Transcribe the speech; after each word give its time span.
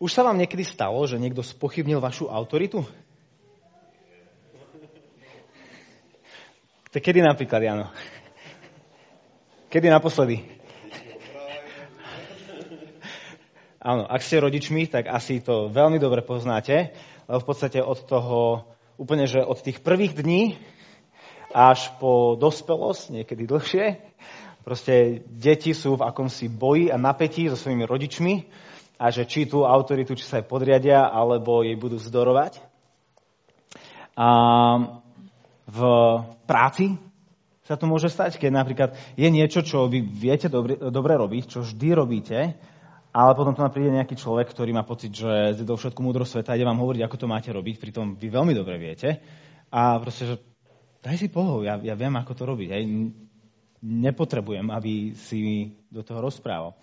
Už 0.00 0.16
sa 0.16 0.24
vám 0.24 0.40
niekedy 0.40 0.64
stalo, 0.64 1.04
že 1.04 1.20
niekto 1.20 1.44
spochybnil 1.44 2.00
vašu 2.00 2.32
autoritu? 2.32 2.88
To 6.88 6.96
kedy 6.96 7.20
napríklad, 7.20 7.60
Jano? 7.60 7.86
Kedy 9.68 9.92
naposledy? 9.92 10.40
Áno, 13.76 14.08
ak 14.08 14.24
ste 14.24 14.40
rodičmi, 14.40 14.88
tak 14.88 15.04
asi 15.12 15.44
to 15.44 15.68
veľmi 15.68 16.00
dobre 16.00 16.24
poznáte, 16.24 16.96
lebo 17.28 17.44
v 17.44 17.48
podstate 17.52 17.84
od 17.84 18.00
toho, 18.08 18.64
úplne, 18.96 19.28
že 19.28 19.44
od 19.44 19.60
tých 19.60 19.84
prvých 19.84 20.16
dní 20.16 20.56
až 21.52 21.92
po 22.00 22.40
dospelosť, 22.40 23.20
niekedy 23.20 23.44
dlhšie, 23.44 24.00
proste 24.64 25.20
deti 25.28 25.76
sú 25.76 26.00
v 26.00 26.08
akomsi 26.08 26.48
boji 26.48 26.88
a 26.88 26.96
napätí 26.96 27.52
so 27.52 27.56
svojimi 27.60 27.84
rodičmi 27.84 28.34
a 29.00 29.08
že 29.08 29.24
či 29.24 29.48
tú 29.48 29.64
autoritu, 29.64 30.12
či 30.12 30.28
sa 30.28 30.44
jej 30.44 30.46
podriadia, 30.46 31.08
alebo 31.08 31.64
jej 31.64 31.72
budú 31.80 31.96
vzdorovať. 31.96 32.60
A 34.12 34.28
v 35.64 35.80
práci 36.44 37.00
sa 37.64 37.80
to 37.80 37.88
môže 37.88 38.12
stať, 38.12 38.36
keď 38.36 38.50
napríklad 38.52 38.90
je 39.16 39.28
niečo, 39.32 39.64
čo 39.64 39.88
vy 39.88 40.04
viete 40.04 40.52
dobre, 40.52 40.76
dobre 40.76 41.16
robiť, 41.16 41.42
čo 41.48 41.64
vždy 41.64 41.88
robíte, 41.96 42.60
ale 43.10 43.32
potom 43.32 43.56
tu 43.56 43.62
príde 43.72 43.94
nejaký 43.94 44.20
človek, 44.20 44.52
ktorý 44.52 44.70
má 44.76 44.84
pocit, 44.84 45.10
že 45.10 45.64
do 45.64 45.74
všetku 45.74 45.98
múdrosť 45.98 46.42
sveta 46.42 46.54
ide 46.54 46.68
vám 46.68 46.78
hovoriť, 46.78 47.02
ako 47.02 47.16
to 47.16 47.26
máte 47.26 47.48
robiť, 47.48 47.80
pritom 47.80 48.20
vy 48.20 48.28
veľmi 48.28 48.52
dobre 48.52 48.76
viete. 48.76 49.18
A 49.72 49.96
proste, 50.02 50.28
že 50.28 50.36
daj 51.00 51.16
si 51.16 51.26
pohov, 51.32 51.64
ja, 51.64 51.80
ja 51.80 51.96
viem, 51.96 52.14
ako 52.14 52.32
to 52.36 52.42
robiť. 52.46 52.68
Hej. 52.70 52.82
Nepotrebujem, 53.80 54.68
aby 54.70 55.16
si 55.16 55.72
do 55.88 56.04
toho 56.04 56.20
rozprával. 56.20 56.76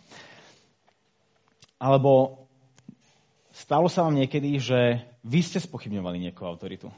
Alebo 1.77 2.41
stalo 3.53 3.89
sa 3.89 4.01
vám 4.05 4.17
niekedy, 4.17 4.57
že 4.57 5.05
vy 5.21 5.45
ste 5.45 5.61
spochybňovali 5.61 6.17
niekoho 6.17 6.49
autoritu. 6.49 6.89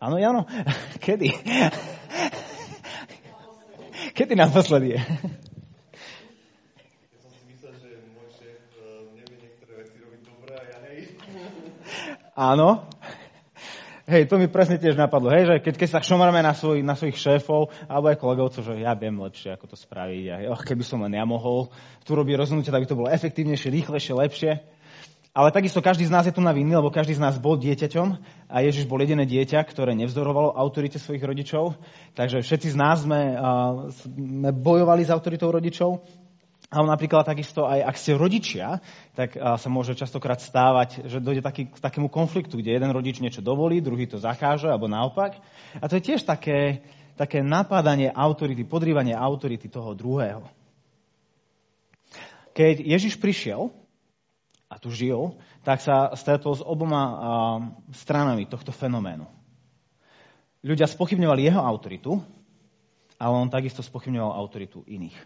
Áno, 0.00 0.16
Jano? 0.16 0.48
Kedy? 1.04 1.28
Kedy 4.16 4.32
naposledy 4.32 4.96
je? 4.96 5.00
Áno. 12.40 12.88
Hej, 14.10 14.26
to 14.26 14.42
mi 14.42 14.50
presne 14.50 14.74
tiež 14.74 14.98
napadlo, 14.98 15.30
hej, 15.30 15.46
že 15.46 15.54
keď, 15.62 15.74
keď 15.78 15.88
sa 15.94 16.00
šomarme 16.02 16.42
na, 16.42 16.50
svoj, 16.50 16.82
na 16.82 16.98
svojich 16.98 17.14
šéfov, 17.14 17.70
alebo 17.86 18.10
aj 18.10 18.18
kolegovcov, 18.18 18.62
že 18.66 18.82
ja 18.82 18.98
viem 18.98 19.14
lepšie, 19.14 19.54
ako 19.54 19.70
to 19.70 19.76
spraviť. 19.78 20.24
A 20.26 20.34
oh, 20.50 20.58
keby 20.58 20.82
som 20.82 20.98
len 21.06 21.14
ja 21.14 21.22
mohol 21.22 21.70
tu 22.02 22.18
robiť 22.18 22.34
rozhodnutie, 22.34 22.74
tak 22.74 22.82
by 22.82 22.90
to 22.90 22.98
bolo 22.98 23.06
efektívnejšie, 23.06 23.70
rýchlejšie, 23.70 24.12
lepšie. 24.18 24.52
Ale 25.30 25.54
takisto 25.54 25.78
každý 25.78 26.10
z 26.10 26.14
nás 26.18 26.26
je 26.26 26.34
tu 26.34 26.42
na 26.42 26.50
viny, 26.50 26.74
lebo 26.74 26.90
každý 26.90 27.14
z 27.14 27.22
nás 27.22 27.38
bol 27.38 27.54
dieťaťom 27.54 28.08
a 28.50 28.56
Ježiš 28.66 28.90
bol 28.90 28.98
jediné 28.98 29.22
dieťa, 29.22 29.62
ktoré 29.62 29.94
nevzdorovalo 29.94 30.58
autorite 30.58 30.98
svojich 30.98 31.22
rodičov. 31.22 31.78
Takže 32.18 32.42
všetci 32.42 32.74
z 32.74 32.76
nás 32.76 33.06
sme, 33.06 33.38
uh, 33.38 33.94
sme 33.94 34.50
bojovali 34.50 35.06
s 35.06 35.14
autoritou 35.14 35.54
rodičov. 35.54 36.02
Ale 36.70 36.86
napríklad 36.86 37.26
takisto 37.26 37.66
aj 37.66 37.82
ak 37.82 37.96
ste 37.98 38.14
rodičia, 38.14 38.78
tak 39.18 39.34
sa 39.34 39.68
môže 39.68 39.98
častokrát 39.98 40.38
stávať, 40.38 41.02
že 41.02 41.18
dojde 41.18 41.42
taký, 41.42 41.66
k 41.66 41.82
takému 41.82 42.06
konfliktu, 42.06 42.62
kde 42.62 42.78
jeden 42.78 42.94
rodič 42.94 43.18
niečo 43.18 43.42
dovolí, 43.42 43.82
druhý 43.82 44.06
to 44.06 44.22
zakáže, 44.22 44.70
alebo 44.70 44.86
naopak. 44.86 45.34
A 45.82 45.84
to 45.90 45.98
je 45.98 46.06
tiež 46.14 46.22
také, 46.22 46.86
také 47.18 47.42
napádanie 47.42 48.14
autority, 48.14 48.62
podrývanie 48.62 49.18
autority 49.18 49.66
toho 49.66 49.98
druhého. 49.98 50.46
Keď 52.54 52.86
Ježiš 52.86 53.18
prišiel, 53.18 53.74
a 54.70 54.78
tu 54.78 54.94
žil, 54.94 55.34
tak 55.66 55.82
sa 55.82 56.14
stretol 56.14 56.54
s 56.54 56.62
oboma 56.62 57.02
stranami 57.90 58.46
tohto 58.46 58.70
fenoménu. 58.70 59.26
Ľudia 60.62 60.86
spochybňovali 60.86 61.50
jeho 61.50 61.58
autoritu, 61.58 62.22
ale 63.18 63.34
on 63.34 63.50
takisto 63.50 63.82
spochybňoval 63.82 64.30
autoritu 64.30 64.86
iných. 64.86 65.18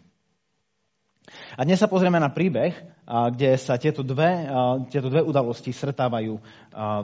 A 1.57 1.65
dnes 1.65 1.81
sa 1.81 1.89
pozrieme 1.89 2.21
na 2.21 2.29
príbeh, 2.29 2.77
kde 3.07 3.57
sa 3.57 3.81
tieto 3.81 4.05
dve, 4.05 4.45
tieto 4.93 5.09
dve 5.09 5.25
udalosti 5.25 5.73
stretávajú 5.73 6.37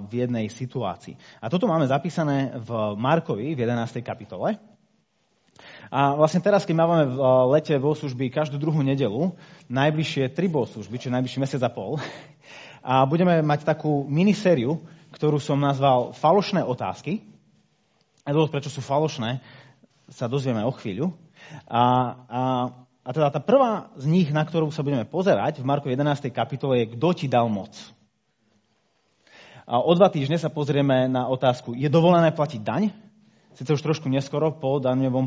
v 0.07 0.13
jednej 0.13 0.47
situácii. 0.53 1.17
A 1.41 1.49
toto 1.49 1.65
máme 1.65 1.89
zapísané 1.89 2.53
v 2.61 2.71
Markovi 3.01 3.57
v 3.57 3.63
11. 3.65 4.05
kapitole. 4.05 4.61
A 5.91 6.15
vlastne 6.15 6.39
teraz, 6.39 6.63
keď 6.63 6.77
máme 6.79 6.97
v 7.11 7.19
lete 7.59 7.75
bohoslužby 7.77 8.31
každú 8.31 8.57
druhú 8.63 8.81
nedelu, 8.81 9.35
najbližšie 9.67 10.31
tri 10.33 10.47
bohoslužby, 10.47 10.97
čiže 10.97 11.15
najbližší 11.17 11.39
mesiac 11.43 11.63
a 11.67 11.71
pol, 11.73 11.99
a 12.81 13.05
budeme 13.05 13.45
mať 13.45 13.69
takú 13.69 14.09
minisériu, 14.09 14.81
ktorú 15.13 15.37
som 15.37 15.61
nazval 15.61 16.17
Falošné 16.17 16.65
otázky. 16.65 17.21
A 18.25 18.33
dôvod, 18.33 18.53
prečo 18.53 18.73
sú 18.73 18.81
falošné, 18.81 19.41
sa 20.09 20.29
dozvieme 20.29 20.65
o 20.65 20.73
chvíľu. 20.73 21.13
A, 21.67 21.83
a, 21.83 21.83
a 23.11 23.15
teda 23.15 23.27
tá 23.35 23.43
prvá 23.43 23.91
z 23.99 24.07
nich, 24.07 24.31
na 24.31 24.47
ktorú 24.47 24.71
sa 24.71 24.87
budeme 24.87 25.03
pozerať 25.03 25.59
v 25.59 25.67
Marku 25.67 25.91
11. 25.91 26.31
kapitole 26.31 26.87
je 26.87 26.95
Kto 26.95 27.11
ti 27.11 27.27
dal 27.27 27.51
moc? 27.51 27.75
A 29.67 29.83
o 29.83 29.91
dva 29.99 30.07
týždne 30.15 30.39
sa 30.39 30.47
pozrieme 30.47 31.11
na 31.11 31.27
otázku, 31.27 31.75
je 31.75 31.91
dovolené 31.91 32.31
platiť 32.31 32.63
daň? 32.63 32.95
Sice 33.59 33.75
už 33.75 33.83
trošku 33.83 34.07
neskoro 34.07 34.55
po 34.55 34.79
daňovom 34.79 35.27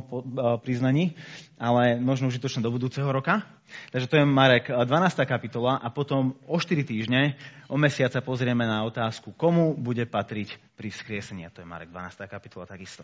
priznaní, 0.63 1.11
ale 1.59 1.99
možno 1.99 2.31
užitočné 2.31 2.63
do 2.63 2.71
budúceho 2.71 3.11
roka. 3.11 3.43
Takže 3.91 4.07
to 4.07 4.15
je 4.15 4.23
Marek 4.23 4.71
12. 4.71 4.87
E, 4.87 5.27
kapitola 5.27 5.75
a 5.75 5.91
potom 5.91 6.39
o 6.47 6.55
4 6.55 6.87
týždne, 6.87 7.35
o 7.67 7.75
mesiac 7.75 8.15
sa 8.15 8.23
pozrieme 8.23 8.63
na 8.63 8.87
otázku, 8.87 9.35
komu 9.35 9.75
bude 9.75 10.07
patriť 10.07 10.55
pri 10.79 10.87
vzkriesení. 10.87 11.51
To 11.51 11.59
je 11.59 11.67
Marek 11.67 11.91
12. 11.91 12.31
kapitola 12.31 12.63
takisto. 12.63 13.03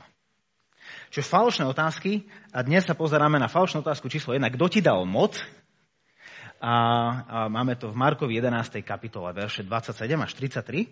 Čiže 1.10 1.30
falošné 1.30 1.66
otázky 1.66 2.26
a 2.54 2.62
dnes 2.62 2.86
sa 2.86 2.94
pozeráme 2.94 3.42
na 3.42 3.50
falošnú 3.50 3.82
otázku 3.82 4.08
číslo 4.08 4.38
1. 4.38 4.44
Kto 4.54 4.66
ti 4.70 4.80
dal 4.80 5.04
moc? 5.10 5.42
A, 6.60 6.68
a 6.68 6.76
máme 7.48 7.80
to 7.80 7.90
v 7.90 7.96
Markovi 7.96 8.36
11. 8.38 8.84
kapitole, 8.84 9.32
verše 9.32 9.64
27 9.64 9.96
až 10.20 10.32
33. 10.36 10.86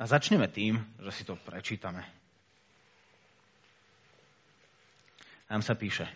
A 0.00 0.02
začneme 0.08 0.48
tým, 0.50 0.80
že 0.98 1.10
si 1.12 1.22
to 1.22 1.38
prečítame. 1.38 2.02
Tam 5.46 5.60
sa 5.62 5.76
píše. 5.78 6.08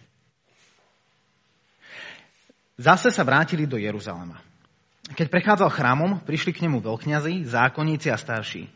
Zase 2.79 3.11
sa 3.11 3.23
vrátili 3.23 3.67
do 3.67 3.79
Jeruzalema. 3.79 4.41
Keď 5.15 5.27
prechádzal 5.33 5.71
chrámom, 5.73 6.21
prišli 6.23 6.53
k 6.53 6.69
nemu 6.69 6.85
veľkňazi, 6.85 7.49
zákonníci 7.49 8.13
a 8.13 8.17
starší. 8.19 8.69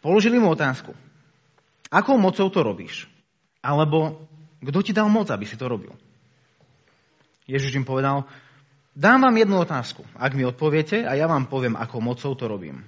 Položili 0.00 0.40
mu 0.40 0.50
otázku. 0.52 0.96
Akou 1.94 2.18
mocou 2.18 2.50
to 2.50 2.60
robíš? 2.66 3.06
Alebo 3.62 4.26
kto 4.58 4.82
ti 4.82 4.90
dal 4.90 5.06
moc, 5.06 5.30
aby 5.30 5.46
si 5.46 5.54
to 5.54 5.70
robil? 5.70 5.94
Ježiš 7.46 7.78
im 7.78 7.86
povedal, 7.86 8.26
dám 8.98 9.22
vám 9.22 9.36
jednu 9.38 9.62
otázku. 9.62 10.02
Ak 10.18 10.34
mi 10.34 10.42
odpoviete, 10.42 11.06
a 11.06 11.14
ja 11.14 11.30
vám 11.30 11.46
poviem, 11.46 11.78
akou 11.78 12.02
mocou 12.02 12.34
to 12.34 12.50
robím. 12.50 12.82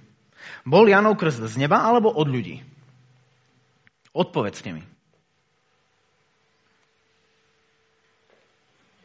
Bol 0.66 0.90
Janov 0.90 1.14
krst 1.14 1.46
z 1.46 1.54
neba 1.54 1.86
alebo 1.86 2.10
od 2.10 2.26
ľudí? 2.26 2.66
Odpovedzte 4.10 4.74
mi. 4.74 4.82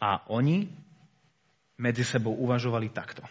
A 0.01 0.25
oni 0.33 0.66
medzi 1.78 2.01
sebou 2.01 2.33
uvažovali 2.41 2.89
takto. 2.89 3.22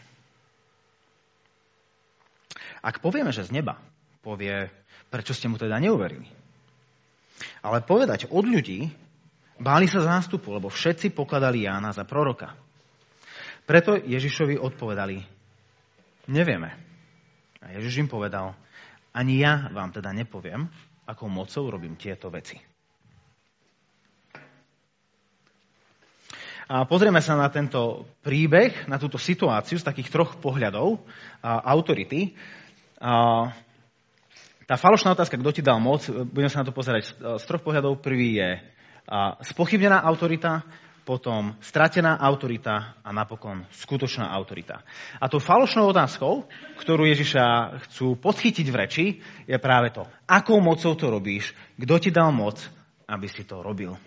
Ak 2.79 3.03
povieme, 3.03 3.35
že 3.35 3.43
z 3.43 3.51
neba, 3.51 3.75
povie, 4.23 4.71
prečo 5.11 5.35
ste 5.35 5.51
mu 5.51 5.59
teda 5.59 5.83
neuverili. 5.83 6.40
Ale 7.61 7.85
povedať 7.85 8.29
od 8.29 8.45
ľudí, 8.45 8.91
báli 9.61 9.87
sa 9.89 10.05
zástupu, 10.05 10.53
lebo 10.57 10.73
všetci 10.73 11.13
pokladali 11.13 11.69
Jána 11.69 11.93
za 11.93 12.09
proroka. 12.09 12.57
Preto 13.69 13.95
Ježišovi 13.95 14.59
odpovedali, 14.59 15.23
nevieme. 16.33 16.75
A 17.61 17.77
Ježiš 17.77 18.03
im 18.03 18.09
povedal, 18.09 18.57
ani 19.13 19.45
ja 19.45 19.69
vám 19.71 19.93
teda 19.93 20.11
nepoviem, 20.17 20.67
akou 21.07 21.29
mocou 21.29 21.69
robím 21.69 21.95
tieto 21.95 22.33
veci. 22.33 22.59
A 26.71 26.87
pozrieme 26.87 27.19
sa 27.19 27.35
na 27.35 27.51
tento 27.51 28.07
príbeh, 28.23 28.87
na 28.87 28.95
túto 28.95 29.19
situáciu 29.19 29.83
z 29.83 29.87
takých 29.91 30.15
troch 30.15 30.39
pohľadov 30.39 31.03
a, 31.43 31.67
autority. 31.75 32.39
A, 33.03 33.51
tá 34.71 34.79
falošná 34.79 35.19
otázka, 35.19 35.35
kto 35.35 35.51
ti 35.51 35.67
dal 35.67 35.83
moc, 35.83 36.07
budeme 36.07 36.47
sa 36.47 36.63
na 36.63 36.71
to 36.71 36.71
pozerať 36.71 37.11
z 37.19 37.43
troch 37.43 37.59
pohľadov. 37.59 37.99
Prvý 37.99 38.39
je 38.39 38.63
a, 39.11 39.35
spochybnená 39.43 39.99
autorita, 40.07 40.63
potom 41.03 41.59
stratená 41.59 42.23
autorita 42.23 43.03
a 43.03 43.11
napokon 43.11 43.67
skutočná 43.75 44.31
autorita. 44.31 44.87
A 45.19 45.27
tou 45.27 45.43
falošnou 45.43 45.91
otázkou, 45.91 46.47
ktorú 46.79 47.03
Ježiša 47.03 47.43
chcú 47.91 48.15
podchytiť 48.23 48.67
v 48.71 48.79
reči, 48.79 49.19
je 49.51 49.59
práve 49.59 49.91
to, 49.91 50.07
akou 50.31 50.63
mocou 50.63 50.95
to 50.95 51.11
robíš, 51.11 51.51
kto 51.75 51.95
ti 51.99 52.15
dal 52.15 52.31
moc, 52.31 52.63
aby 53.11 53.27
si 53.27 53.43
to 53.43 53.67
robil. 53.67 53.99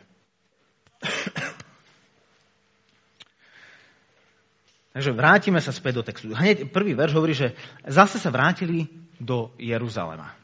Takže 4.96 5.12
vrátime 5.12 5.60
sa 5.60 5.76
späť 5.76 6.00
do 6.00 6.08
textu. 6.08 6.32
Hneď 6.32 6.72
prvý 6.72 6.96
verš 6.96 7.20
hovorí, 7.20 7.36
že 7.36 7.52
zase 7.84 8.16
sa 8.16 8.32
vrátili 8.32 8.88
do 9.20 9.52
Jeruzalema. 9.60 10.43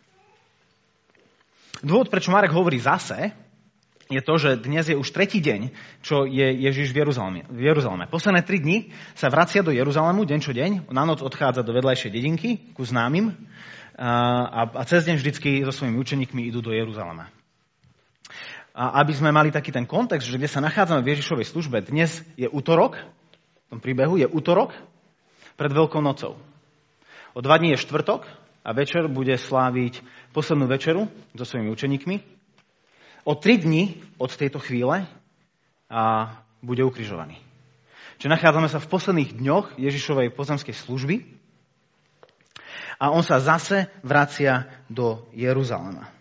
Dôvod, 1.80 2.12
prečo 2.12 2.36
Marek 2.36 2.52
hovorí 2.52 2.76
zase, 2.76 3.32
je 4.12 4.20
to, 4.20 4.36
že 4.36 4.60
dnes 4.60 4.84
je 4.84 5.00
už 5.00 5.16
tretí 5.16 5.40
deň, 5.40 5.70
čo 6.04 6.28
je 6.28 6.44
Ježiš 6.44 6.92
v 6.92 7.00
Jeruzaleme. 7.62 8.10
Posledné 8.10 8.42
tri 8.44 8.60
dni 8.60 8.92
sa 9.16 9.32
vracia 9.32 9.64
do 9.64 9.72
Jeruzalému 9.72 10.26
deň 10.28 10.40
čo 10.44 10.52
deň. 10.52 10.92
Na 10.92 11.06
noc 11.06 11.24
odchádza 11.24 11.64
do 11.64 11.72
vedľajšej 11.72 12.12
dedinky 12.12 12.50
ku 12.76 12.84
známym 12.84 13.32
a, 13.96 14.66
a 14.66 14.84
cez 14.90 15.08
deň 15.08 15.22
vždycky 15.22 15.62
so 15.64 15.72
svojimi 15.72 16.02
učeníkmi 16.02 16.42
idú 16.50 16.60
do 16.60 16.76
Jeruzalema. 16.76 17.30
A 18.76 19.00
aby 19.00 19.14
sme 19.16 19.32
mali 19.32 19.54
taký 19.54 19.72
ten 19.72 19.88
kontext, 19.88 20.28
že 20.28 20.36
kde 20.36 20.52
sa 20.52 20.60
nachádzame 20.60 21.06
v 21.06 21.16
Ježišovej 21.16 21.48
službe, 21.48 21.86
dnes 21.86 22.26
je 22.36 22.50
útorok, 22.50 22.98
v 23.70 23.78
tom 23.78 23.80
príbehu 23.80 24.20
je 24.20 24.28
útorok 24.28 24.76
pred 25.56 25.72
Veľkou 25.72 26.02
nocou. 26.04 26.36
O 27.38 27.40
dva 27.46 27.62
dní 27.62 27.78
je 27.78 27.84
štvrtok 27.86 28.26
a 28.64 28.70
večer 28.76 29.08
bude 29.08 29.34
sláviť 29.38 30.04
poslednú 30.36 30.68
večeru 30.68 31.08
so 31.36 31.44
svojimi 31.48 31.72
učeníkmi 31.72 32.16
o 33.24 33.34
tri 33.36 33.60
dni 33.60 34.00
od 34.18 34.32
tejto 34.34 34.60
chvíle 34.60 35.08
a 35.90 36.04
bude 36.62 36.84
ukrižovaný. 36.84 37.40
Čiže 38.20 38.36
nachádzame 38.36 38.68
sa 38.68 38.84
v 38.84 38.92
posledných 38.92 39.32
dňoch 39.40 39.80
Ježišovej 39.80 40.36
pozemskej 40.36 40.76
služby 40.76 41.16
a 43.00 43.16
on 43.16 43.24
sa 43.24 43.40
zase 43.40 43.88
vracia 44.04 44.68
do 44.92 45.24
Jeruzalema. 45.32 46.12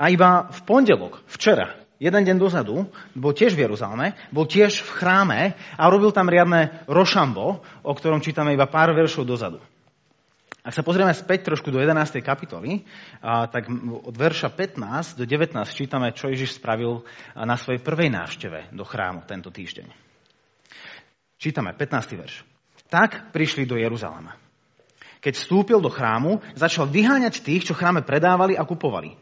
A 0.00 0.08
iba 0.08 0.48
v 0.48 0.60
pondelok, 0.64 1.20
včera, 1.28 1.76
jeden 2.00 2.24
deň 2.24 2.36
dozadu, 2.40 2.88
bol 3.12 3.36
tiež 3.36 3.52
v 3.52 3.68
Jeruzaleme, 3.68 4.16
bol 4.32 4.48
tiež 4.48 4.80
v 4.80 4.90
chráme 4.96 5.40
a 5.76 5.82
robil 5.92 6.08
tam 6.16 6.32
riadne 6.32 6.88
rošambo, 6.88 7.60
o 7.84 7.92
ktorom 7.92 8.24
čítame 8.24 8.56
iba 8.56 8.64
pár 8.64 8.96
veršov 8.96 9.28
dozadu. 9.28 9.60
Ak 10.60 10.76
sa 10.76 10.84
pozrieme 10.84 11.10
späť 11.16 11.48
trošku 11.48 11.72
do 11.72 11.80
11. 11.80 12.20
kapitoly, 12.20 12.84
tak 13.24 13.66
od 13.88 14.14
verša 14.14 14.52
15 14.52 15.18
do 15.18 15.24
19 15.24 15.56
čítame, 15.72 16.12
čo 16.12 16.28
Ježiš 16.28 16.60
spravil 16.60 17.02
na 17.32 17.56
svojej 17.56 17.80
prvej 17.80 18.12
návšteve 18.12 18.70
do 18.76 18.84
chrámu 18.84 19.24
tento 19.24 19.48
týždeň. 19.48 19.88
Čítame 21.40 21.74
15. 21.74 22.14
verš. 22.14 22.46
Tak 22.86 23.34
prišli 23.34 23.66
do 23.66 23.74
Jeruzalema. 23.74 24.38
Keď 25.18 25.34
vstúpil 25.34 25.82
do 25.82 25.90
chrámu, 25.90 26.38
začal 26.54 26.86
vyháňať 26.86 27.42
tých, 27.42 27.66
čo 27.66 27.74
chráme 27.74 28.06
predávali 28.06 28.54
a 28.54 28.62
kupovali. 28.62 29.18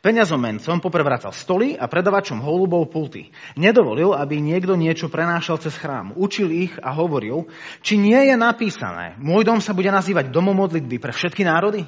Peňazomencom 0.00 0.80
poprevracal 0.80 1.28
stoly 1.36 1.76
a 1.76 1.84
predavačom 1.84 2.40
holubov 2.40 2.88
pulty. 2.88 3.28
Nedovolil, 3.52 4.16
aby 4.16 4.40
niekto 4.40 4.72
niečo 4.72 5.12
prenášal 5.12 5.60
cez 5.60 5.76
chrám. 5.76 6.16
Učil 6.16 6.48
ich 6.48 6.72
a 6.80 6.96
hovoril, 6.96 7.52
či 7.84 8.00
nie 8.00 8.16
je 8.16 8.32
napísané, 8.32 9.20
môj 9.20 9.44
dom 9.44 9.60
sa 9.60 9.76
bude 9.76 9.92
nazývať 9.92 10.32
domom 10.32 10.56
modlitby 10.56 10.96
pre 10.96 11.12
všetky 11.12 11.44
národy? 11.44 11.84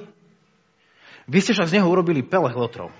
Vy 1.24 1.38
ste 1.40 1.56
však 1.56 1.72
z 1.72 1.74
neho 1.80 1.88
urobili 1.88 2.20
pelech 2.20 2.52
lotrov. 2.52 2.92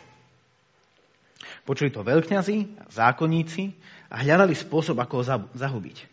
Počuli 1.69 1.93
to 1.93 2.01
veľkňazi, 2.01 2.89
zákonníci 2.89 3.69
a 4.09 4.25
hľadali 4.25 4.57
spôsob, 4.57 4.97
ako 4.97 5.15
ho 5.21 5.25
zahubiť. 5.53 6.09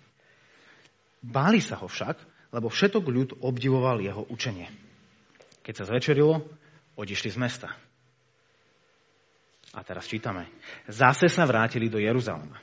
Báli 1.23 1.63
sa 1.63 1.79
ho 1.79 1.87
však, 1.87 2.19
lebo 2.51 2.67
všetok 2.67 3.03
ľud 3.07 3.29
obdivoval 3.39 4.03
jeho 4.03 4.27
učenie. 4.27 4.67
Keď 5.63 5.73
sa 5.73 5.87
zvečerilo, 5.87 6.43
odišli 6.99 7.31
z 7.31 7.37
mesta. 7.39 7.69
A 9.69 9.85
teraz 9.85 10.09
čítame. 10.09 10.49
Zase 10.89 11.29
sa 11.29 11.45
vrátili 11.45 11.89
do 11.89 12.01
Jeruzalema. 12.01 12.57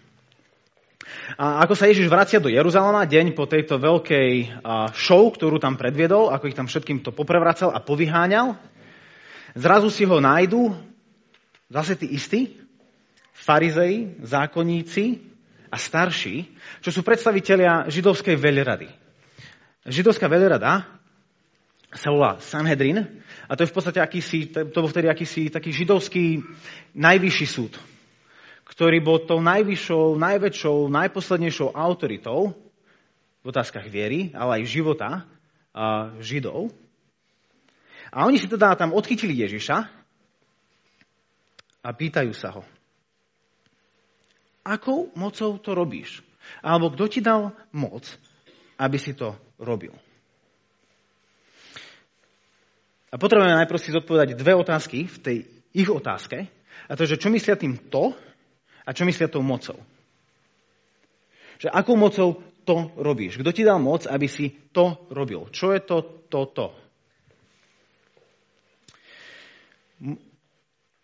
A 1.38 1.62
ako 1.62 1.78
sa 1.78 1.86
Ježiš 1.86 2.10
vracia 2.10 2.42
do 2.42 2.50
Jeruzalema, 2.50 3.06
deň 3.06 3.34
po 3.38 3.46
tejto 3.46 3.78
veľkej 3.78 4.62
show, 4.98 5.30
ktorú 5.30 5.62
tam 5.62 5.78
predviedol, 5.78 6.34
ako 6.34 6.50
ich 6.50 6.58
tam 6.58 6.66
všetkým 6.66 7.06
to 7.06 7.14
poprevracal 7.14 7.70
a 7.70 7.78
povyháňal, 7.78 8.58
zrazu 9.54 9.88
si 9.90 10.02
ho 10.02 10.18
nájdu 10.18 10.74
zase 11.70 11.94
tí 11.94 12.10
istí, 12.10 12.58
farizei, 13.30 14.18
zákonníci 14.18 15.22
a 15.70 15.78
starší, 15.78 16.50
čo 16.82 16.90
sú 16.90 17.06
predstavitelia 17.06 17.86
židovskej 17.86 18.34
veľrady. 18.34 18.90
Židovská 19.86 20.26
veľrada 20.26 20.95
sa 21.94 22.10
volá 22.10 22.42
Sanhedrin 22.42 23.22
a 23.46 23.52
to 23.54 23.62
je 23.62 23.70
v 23.70 23.76
podstate 23.76 24.00
akýsi, 24.02 24.50
to 24.50 24.78
bol 24.82 24.90
vtedy 24.90 25.06
akýsi 25.06 25.48
taký 25.48 25.70
židovský 25.70 26.42
najvyšší 26.98 27.46
súd, 27.46 27.78
ktorý 28.66 28.98
bol 28.98 29.22
tou 29.22 29.38
najvyššou, 29.38 30.18
najväčšou, 30.18 30.76
najposlednejšou 30.90 31.68
autoritou 31.72 32.58
v 33.42 33.46
otázkach 33.46 33.86
viery, 33.86 34.34
ale 34.34 34.62
aj 34.62 34.72
života 34.72 35.10
a 35.70 36.16
židov. 36.18 36.74
A 38.10 38.26
oni 38.26 38.40
si 38.40 38.50
teda 38.50 38.74
tam 38.74 38.90
odchytili 38.90 39.38
Ježiša 39.46 39.76
a 41.86 41.88
pýtajú 41.94 42.32
sa 42.34 42.50
ho, 42.50 42.62
akou 44.66 45.14
mocou 45.14 45.62
to 45.62 45.70
robíš? 45.70 46.26
Alebo 46.62 46.90
kto 46.94 47.04
ti 47.06 47.20
dal 47.22 47.54
moc, 47.70 48.06
aby 48.78 48.98
si 48.98 49.14
to 49.14 49.34
robil? 49.62 49.94
A 53.10 53.20
potrebujeme 53.20 53.54
najprv 53.62 53.80
si 53.80 53.94
zodpovedať 53.94 54.34
dve 54.34 54.52
otázky 54.58 55.06
v 55.06 55.18
tej 55.22 55.36
ich 55.76 55.86
otázke. 55.86 56.50
A 56.86 56.92
to 56.98 57.06
že 57.06 57.18
čo 57.18 57.30
myslia 57.30 57.54
tým 57.54 57.78
to 57.90 58.14
a 58.86 58.90
čo 58.90 59.06
myslia 59.06 59.30
tou 59.30 59.42
mocou. 59.42 59.78
Že 61.56 61.72
akou 61.72 61.96
mocou 61.96 62.42
to 62.66 62.92
robíš? 62.98 63.38
Kto 63.40 63.50
ti 63.54 63.62
dal 63.62 63.78
moc, 63.78 64.04
aby 64.04 64.26
si 64.26 64.50
to 64.74 65.06
robil? 65.14 65.48
Čo 65.54 65.72
je 65.72 65.80
to, 65.86 65.98
to, 66.28 66.40
to? 66.52 66.66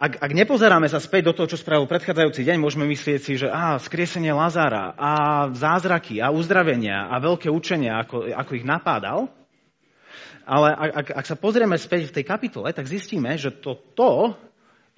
Ak, 0.03 0.19
ak 0.19 0.33
nepozeráme 0.35 0.91
sa 0.91 0.99
späť 0.99 1.31
do 1.31 1.33
toho, 1.39 1.47
čo 1.47 1.63
spravil 1.63 1.87
predchádzajúci 1.87 2.43
deň, 2.43 2.59
môžeme 2.59 2.91
myslieť 2.91 3.21
si, 3.23 3.39
že 3.39 3.47
á, 3.47 3.79
skriesenie 3.79 4.35
Lazára 4.35 4.99
a 4.99 5.13
zázraky 5.55 6.19
a 6.19 6.35
uzdravenia 6.35 7.07
a 7.07 7.23
veľké 7.23 7.47
učenia, 7.47 8.03
ako, 8.03 8.27
ako 8.35 8.53
ich 8.59 8.67
napádal, 8.67 9.31
ale 10.47 10.75
ak, 10.75 11.15
ak 11.23 11.27
sa 11.27 11.37
pozrieme 11.39 11.79
späť 11.79 12.11
v 12.11 12.17
tej 12.21 12.25
kapitole, 12.27 12.69
tak 12.75 12.91
zistíme, 12.91 13.35
že 13.39 13.55
to, 13.55 13.79
to 13.95 14.35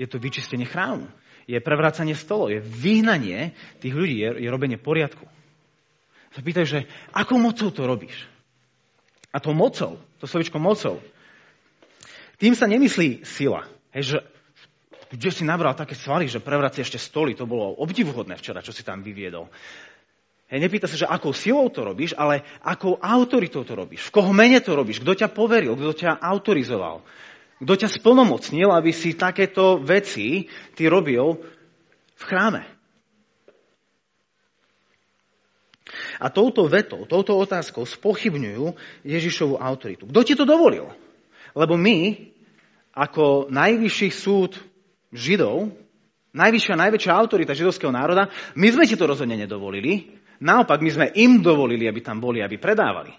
je 0.00 0.06
to 0.08 0.18
vyčistenie 0.18 0.64
chrámu. 0.64 1.06
Je 1.44 1.60
prevracanie 1.60 2.16
stolov, 2.16 2.50
je 2.50 2.60
vyhnanie 2.64 3.52
tých 3.78 3.92
ľudí, 3.92 4.16
je, 4.16 4.30
je 4.44 4.48
robenie 4.48 4.80
poriadku. 4.80 5.28
Sa 6.32 6.40
pýtajú, 6.40 6.66
že 6.66 6.80
akou 7.12 7.36
mocou 7.36 7.68
to 7.70 7.84
robíš? 7.84 8.16
A 9.30 9.38
to 9.38 9.52
mocou, 9.52 10.00
to 10.18 10.24
slovičko 10.24 10.56
mocou, 10.56 10.98
tým 12.38 12.54
sa 12.58 12.66
nemyslí 12.66 13.22
sila. 13.22 13.66
Hej, 13.94 14.16
že 14.16 14.18
kde 15.14 15.30
si 15.30 15.46
nabral 15.46 15.78
také 15.78 15.94
svaly, 15.94 16.26
že 16.26 16.42
prevracia 16.42 16.82
ešte 16.82 16.98
stoly, 16.98 17.38
to 17.38 17.46
bolo 17.46 17.78
obdivuhodné 17.78 18.34
včera, 18.34 18.64
čo 18.64 18.74
si 18.74 18.82
tam 18.82 19.04
vyviedol. 19.04 19.46
Hej, 20.44 20.60
nepýta 20.60 20.84
sa, 20.84 21.00
že 21.00 21.08
akou 21.08 21.32
silou 21.32 21.72
to 21.72 21.80
robíš, 21.80 22.12
ale 22.20 22.44
akou 22.60 23.00
autoritou 23.00 23.64
to 23.64 23.72
robíš. 23.72 24.12
V 24.12 24.20
koho 24.20 24.30
mene 24.36 24.60
to 24.60 24.76
robíš? 24.76 25.00
Kto 25.00 25.16
ťa 25.16 25.28
poveril? 25.32 25.72
Kto 25.72 25.92
ťa 25.96 26.20
autorizoval? 26.20 27.00
Kto 27.64 27.72
ťa 27.80 27.88
splnomocnil, 27.88 28.68
aby 28.68 28.92
si 28.92 29.16
takéto 29.16 29.80
veci 29.80 30.52
ty 30.76 30.84
robil 30.84 31.40
v 32.12 32.22
chráme? 32.22 32.62
A 36.20 36.28
touto 36.28 36.68
vetou, 36.68 37.08
touto 37.08 37.38
otázkou 37.38 37.88
spochybňujú 37.88 38.76
Ježišovu 39.06 39.56
autoritu. 39.56 40.04
Kto 40.10 40.20
ti 40.26 40.34
to 40.36 40.44
dovolil? 40.44 40.92
Lebo 41.54 41.78
my, 41.78 42.30
ako 42.92 43.48
najvyšší 43.48 44.08
súd 44.12 44.58
Židov, 45.14 45.70
najvyššia, 46.34 46.74
najväčšia 46.74 47.12
autorita 47.14 47.54
židovského 47.54 47.94
národa, 47.94 48.26
my 48.58 48.66
sme 48.74 48.84
ti 48.84 48.98
to 48.98 49.06
rozhodne 49.06 49.38
nedovolili, 49.38 50.18
Naopak, 50.42 50.82
my 50.82 50.90
sme 50.90 51.06
im 51.14 51.38
dovolili, 51.38 51.86
aby 51.86 52.00
tam 52.02 52.18
boli, 52.18 52.42
aby 52.42 52.58
predávali. 52.58 53.14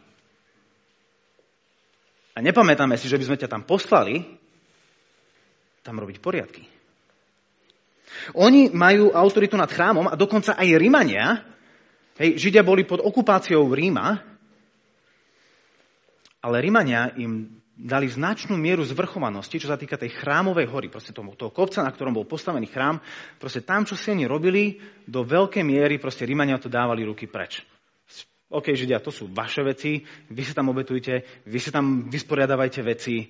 A 2.36 2.44
nepamätáme 2.44 3.00
si, 3.00 3.08
že 3.08 3.16
by 3.16 3.24
sme 3.24 3.40
ťa 3.40 3.48
tam 3.48 3.64
poslali 3.64 4.24
tam 5.86 6.02
robiť 6.02 6.18
poriadky. 6.18 6.66
Oni 8.34 8.74
majú 8.74 9.14
autoritu 9.14 9.54
nad 9.54 9.70
chrámom 9.70 10.10
a 10.10 10.18
dokonca 10.18 10.58
aj 10.58 10.68
Rímania, 10.82 11.46
hej, 12.18 12.42
Židia 12.42 12.66
boli 12.66 12.82
pod 12.82 13.06
okupáciou 13.06 13.70
Ríma, 13.70 14.18
ale 16.42 16.58
Rímania 16.62 17.14
im 17.22 17.62
dali 17.76 18.08
značnú 18.08 18.56
mieru 18.56 18.88
zvrchovanosti, 18.88 19.60
čo 19.60 19.68
sa 19.68 19.76
týka 19.76 20.00
tej 20.00 20.16
chrámovej 20.16 20.72
hory, 20.72 20.88
proste 20.88 21.12
toho, 21.12 21.36
toho 21.36 21.52
kopca, 21.52 21.84
na 21.84 21.92
ktorom 21.92 22.16
bol 22.16 22.24
postavený 22.24 22.72
chrám. 22.72 23.04
Proste 23.36 23.68
tam, 23.68 23.84
čo 23.84 24.00
si 24.00 24.16
oni 24.16 24.24
robili, 24.24 24.80
do 25.04 25.28
veľkej 25.28 25.62
miery 25.62 26.00
proste 26.00 26.24
Rímania 26.24 26.56
to 26.56 26.72
dávali 26.72 27.04
ruky 27.04 27.28
preč. 27.28 27.68
OK, 28.48 28.72
Židia, 28.72 29.04
to 29.04 29.12
sú 29.12 29.28
vaše 29.28 29.60
veci, 29.66 30.00
vy 30.32 30.44
sa 30.48 30.56
tam 30.56 30.72
obetujte, 30.72 31.44
vy 31.44 31.60
sa 31.60 31.76
tam 31.76 32.08
vysporiadavajte 32.08 32.80
veci, 32.86 33.28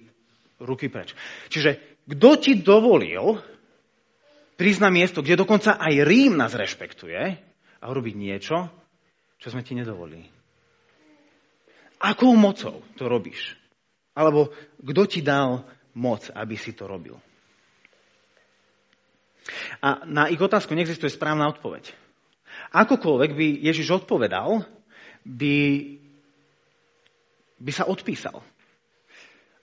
ruky 0.62 0.94
preč. 0.94 1.18
Čiže 1.50 2.04
kto 2.06 2.30
ti 2.38 2.62
dovolil 2.62 3.42
prísť 4.60 4.82
na 4.86 4.94
miesto, 4.94 5.26
kde 5.26 5.42
dokonca 5.42 5.82
aj 5.82 6.06
Rím 6.06 6.38
nás 6.38 6.54
rešpektuje 6.54 7.22
a 7.82 7.86
urobiť 7.90 8.14
niečo, 8.14 8.70
čo 9.42 9.48
sme 9.50 9.66
ti 9.66 9.74
nedovolili? 9.74 10.30
Akou 11.98 12.36
mocou 12.38 12.86
to 12.94 13.10
robíš? 13.10 13.65
Alebo 14.16 14.50
kto 14.80 15.02
ti 15.06 15.20
dal 15.20 15.68
moc, 15.94 16.32
aby 16.32 16.56
si 16.56 16.72
to 16.72 16.88
robil? 16.88 17.20
A 19.84 20.08
na 20.08 20.32
ich 20.32 20.42
otázku 20.42 20.74
neexistuje 20.74 21.12
správna 21.12 21.46
odpoveď. 21.52 21.94
Akokoľvek 22.74 23.32
by 23.36 23.48
Ježiš 23.62 24.04
odpovedal, 24.04 24.66
by, 25.22 25.56
by 27.62 27.72
sa 27.76 27.86
odpísal. 27.86 28.42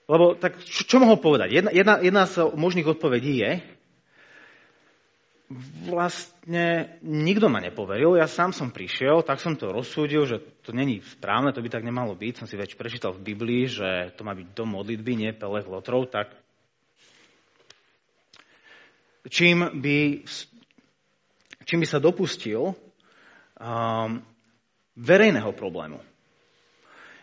Lebo 0.06 0.36
tak 0.36 0.60
čo, 0.62 0.84
čo 0.84 0.96
mohol 1.00 1.18
povedať? 1.18 1.48
Jedna, 1.56 1.70
jedna, 1.72 1.94
jedna 1.98 2.24
z 2.28 2.52
možných 2.52 2.92
odpovedí 2.92 3.42
je, 3.42 3.52
vlastne 5.88 6.98
nikto 7.02 7.48
ma 7.48 7.62
nepoveril, 7.62 8.18
ja 8.18 8.28
sám 8.28 8.52
som 8.52 8.70
prišiel, 8.70 9.24
tak 9.24 9.40
som 9.40 9.56
to 9.56 9.72
rozsúdil, 9.72 10.28
že 10.28 10.42
to 10.60 10.70
není 10.70 11.00
správne, 11.02 11.54
to 11.54 11.64
by 11.64 11.70
tak 11.72 11.86
nemalo 11.86 12.12
byť. 12.12 12.42
Som 12.42 12.46
si 12.50 12.58
veď 12.58 12.76
prečítal 12.76 13.16
v 13.16 13.32
Biblii, 13.32 13.64
že 13.70 14.12
to 14.14 14.26
má 14.26 14.36
byť 14.36 14.52
dom 14.52 14.76
modlitby, 14.76 15.12
nie 15.16 15.30
pelech 15.32 15.64
lotrov, 15.64 16.10
tak 16.12 16.34
čím 19.30 19.70
by, 19.78 20.26
čím 21.64 21.78
by 21.80 21.86
sa 21.86 22.02
dopustil 22.02 22.74
um, 22.74 24.20
verejného 24.98 25.50
problému. 25.54 26.11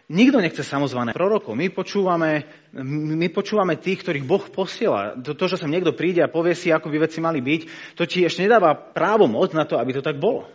Nikto 0.10 0.42
nechce 0.42 0.66
samozvané 0.66 1.13
prorokov. 1.13 1.54
My 1.54 1.70
počúvame, 1.70 2.50
my 2.74 3.28
počúvame 3.30 3.78
tých, 3.78 4.01
ktorých 4.01 4.25
Boh 4.25 4.42
posiela. 4.50 5.13
To, 5.22 5.38
to, 5.38 5.46
že 5.46 5.62
sem 5.62 5.70
niekto 5.70 5.94
príde 5.94 6.25
a 6.25 6.34
povie 6.34 6.58
si, 6.58 6.74
ako 6.74 6.89
by 6.89 7.06
veci 7.06 7.22
mali 7.22 7.46
byť, 7.46 7.94
to 7.94 8.10
ti 8.10 8.25
ešte 8.25 8.42
nedáva 8.42 8.74
právo 8.74 9.30
moc 9.30 9.54
na 9.54 9.70
to, 9.70 9.78
aby 9.78 9.94
to 9.94 10.01
tak 10.01 10.18
bolo. 10.18 10.50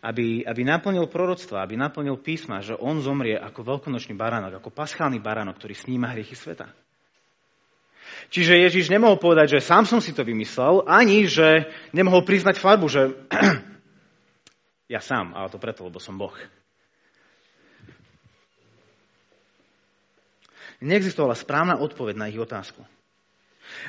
aby, 0.04 0.44
aby 0.44 0.62
naplnil 0.68 1.08
proroctva, 1.08 1.64
aby 1.64 1.80
naplnil 1.80 2.20
písma, 2.20 2.60
že 2.60 2.76
on 2.76 3.00
zomrie 3.00 3.40
ako 3.40 3.64
veľkonočný 3.64 4.12
baránok, 4.12 4.60
ako 4.60 4.68
paschálny 4.68 5.16
baránok, 5.16 5.56
ktorý 5.56 5.72
sníma 5.72 6.12
hriechy 6.12 6.36
sveta. 6.36 6.68
Čiže 8.28 8.60
Ježiš 8.68 8.92
nemohol 8.92 9.16
povedať, 9.16 9.56
že 9.56 9.64
sám 9.64 9.88
som 9.88 10.04
si 10.04 10.12
to 10.12 10.20
vymyslel, 10.20 10.84
ani 10.84 11.24
že 11.24 11.72
nemohol 11.96 12.20
priznať 12.20 12.60
farbu, 12.60 12.86
že 12.92 13.16
ja 14.92 15.00
sám, 15.00 15.32
ale 15.32 15.48
to 15.48 15.56
preto, 15.56 15.88
lebo 15.88 15.96
som 15.96 16.20
Boh. 16.20 16.36
Neexistovala 20.84 21.32
správna 21.32 21.80
odpoveď 21.80 22.14
na 22.20 22.28
ich 22.28 22.36
otázku. 22.36 22.84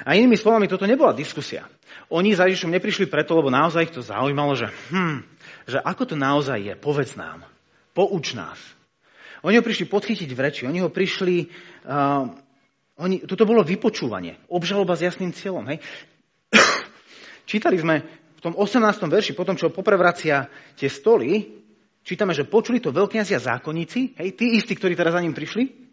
A 0.07 0.15
inými 0.15 0.39
slovami, 0.39 0.72
toto 0.72 0.88
nebola 0.88 1.12
diskusia. 1.12 1.67
Oni 2.07 2.31
za 2.31 2.48
Ježišom 2.48 2.72
neprišli 2.72 3.12
preto, 3.12 3.36
lebo 3.36 3.51
naozaj 3.51 3.91
ich 3.91 3.95
to 3.95 4.00
zaujímalo, 4.00 4.55
že 4.55 4.72
hm, 4.72 5.35
že 5.65 5.81
ako 5.81 6.13
to 6.13 6.15
naozaj 6.17 6.62
je, 6.62 6.74
povedz 6.77 7.17
nám, 7.17 7.45
pouč 7.98 8.38
nás. 8.38 8.57
Oni 9.45 9.57
ho 9.57 9.65
prišli 9.65 9.86
podchytiť 9.86 10.29
v 10.34 10.39
reči, 10.41 10.62
oni 10.65 10.81
ho 10.81 10.89
prišli, 10.89 11.50
uh, 11.86 12.25
oni, 12.98 13.25
toto 13.25 13.45
bolo 13.45 13.62
vypočúvanie, 13.62 14.41
obžaloba 14.50 14.98
s 14.98 15.05
jasným 15.05 15.34
cieľom. 15.34 15.65
Hej. 15.69 15.81
Čítali 17.50 17.77
sme 17.77 18.01
v 18.38 18.41
tom 18.41 18.53
18. 18.57 18.81
verši, 19.05 19.38
potom 19.38 19.53
čo 19.53 19.74
poprevracia 19.74 20.50
tie 20.77 20.89
stoly, 20.89 21.62
čítame, 22.05 22.34
že 22.34 22.50
počuli 22.50 22.81
to 22.81 22.93
veľkňazia 22.93 23.38
zákonníci, 23.41 24.17
hej, 24.17 24.29
tí 24.34 24.57
istí, 24.57 24.74
ktorí 24.74 24.98
teraz 24.98 25.13
za 25.13 25.22
ním 25.22 25.34
prišli, 25.34 25.86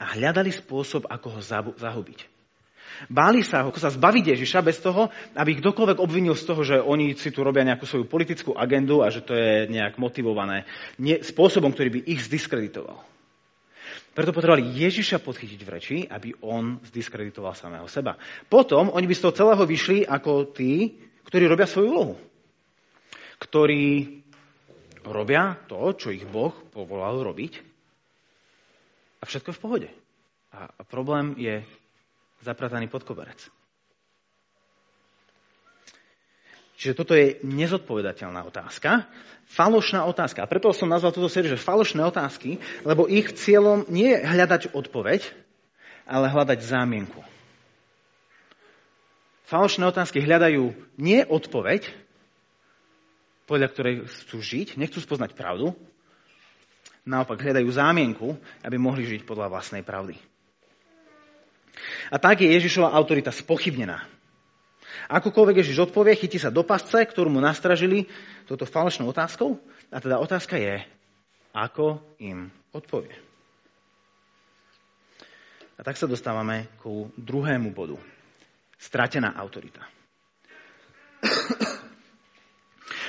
a 0.00 0.16
hľadali 0.16 0.48
spôsob, 0.48 1.04
ako 1.12 1.26
ho 1.36 1.40
zahubiť. 1.76 2.39
Báli 3.08 3.40
sa 3.40 3.64
ako 3.64 3.80
sa 3.80 3.88
zbaviť 3.88 4.36
Ježiša 4.36 4.60
bez 4.60 4.82
toho, 4.84 5.08
aby 5.32 5.56
ich 5.56 5.62
kdokoľvek 5.64 6.02
obvinil 6.02 6.36
z 6.36 6.44
toho, 6.44 6.60
že 6.60 6.76
oni 6.76 7.16
si 7.16 7.32
tu 7.32 7.40
robia 7.40 7.64
nejakú 7.64 7.88
svoju 7.88 8.04
politickú 8.04 8.52
agendu 8.52 9.00
a 9.00 9.08
že 9.08 9.24
to 9.24 9.32
je 9.32 9.70
nejak 9.72 9.96
motivované 9.96 10.68
nie, 11.00 11.22
spôsobom, 11.24 11.72
ktorý 11.72 11.88
by 11.96 12.00
ich 12.04 12.28
zdiskreditoval. 12.28 13.00
Preto 14.10 14.34
potrebovali 14.34 14.74
Ježiša 14.74 15.22
podchytiť 15.22 15.60
v 15.62 15.72
reči, 15.72 15.96
aby 16.04 16.34
on 16.42 16.82
zdiskreditoval 16.90 17.54
samého 17.54 17.86
seba. 17.86 18.18
Potom 18.50 18.90
oni 18.90 19.06
by 19.06 19.14
z 19.14 19.22
toho 19.22 19.36
celého 19.38 19.64
vyšli 19.64 20.02
ako 20.02 20.50
tí, 20.50 20.98
ktorí 21.24 21.46
robia 21.46 21.70
svoju 21.70 21.88
úlohu. 21.88 22.14
Ktorí 23.38 24.18
robia 25.06 25.56
to, 25.70 25.94
čo 25.94 26.10
ich 26.10 26.26
Boh 26.26 26.52
povolal 26.74 27.22
robiť. 27.22 27.52
A 29.20 29.22
všetko 29.24 29.54
je 29.54 29.56
v 29.56 29.62
pohode. 29.62 29.88
A 30.50 30.82
problém 30.82 31.38
je 31.38 31.62
zaprataný 32.44 32.88
pod 32.88 33.04
koberec. 33.04 33.38
Čiže 36.80 36.96
toto 36.96 37.12
je 37.12 37.36
nezodpovedateľná 37.44 38.40
otázka, 38.48 39.04
falošná 39.52 40.08
otázka. 40.08 40.40
A 40.40 40.48
preto 40.48 40.72
som 40.72 40.88
nazval 40.88 41.12
túto 41.12 41.28
sériu, 41.28 41.52
že 41.52 41.60
falošné 41.60 42.00
otázky, 42.00 42.56
lebo 42.88 43.04
ich 43.04 43.36
cieľom 43.36 43.84
nie 43.92 44.16
je 44.16 44.24
hľadať 44.24 44.72
odpoveď, 44.72 45.20
ale 46.08 46.32
hľadať 46.32 46.58
zámienku. 46.64 47.20
Falošné 49.44 49.84
otázky 49.92 50.24
hľadajú 50.24 50.72
nie 50.96 51.20
odpoveď, 51.20 51.84
podľa 53.44 53.68
ktorej 53.76 53.94
chcú 54.08 54.40
žiť, 54.40 54.80
nechcú 54.80 55.04
spoznať 55.04 55.36
pravdu, 55.36 55.76
naopak 57.04 57.44
hľadajú 57.44 57.68
zámienku, 57.68 58.40
aby 58.64 58.76
mohli 58.80 59.04
žiť 59.04 59.28
podľa 59.28 59.52
vlastnej 59.52 59.84
pravdy. 59.84 60.29
A 62.10 62.16
tak 62.18 62.42
je 62.42 62.50
Ježišova 62.50 62.92
autorita 62.92 63.30
spochybnená. 63.30 64.04
Akokoľvek 65.10 65.62
Ježiš 65.62 65.90
odpovie, 65.90 66.14
chytí 66.14 66.38
sa 66.38 66.54
do 66.54 66.62
pasce, 66.62 67.02
ktorú 67.02 67.30
mu 67.30 67.42
nastražili 67.42 68.06
touto 68.46 68.62
falošnou 68.62 69.10
otázkou. 69.10 69.58
A 69.90 69.98
teda 69.98 70.22
otázka 70.22 70.54
je, 70.54 70.86
ako 71.50 71.98
im 72.22 72.50
odpovie. 72.70 73.14
A 75.74 75.80
tak 75.82 75.96
sa 75.96 76.06
dostávame 76.06 76.68
ku 76.78 77.08
druhému 77.16 77.72
bodu. 77.72 77.96
Stratená 78.76 79.32
autorita. 79.34 79.82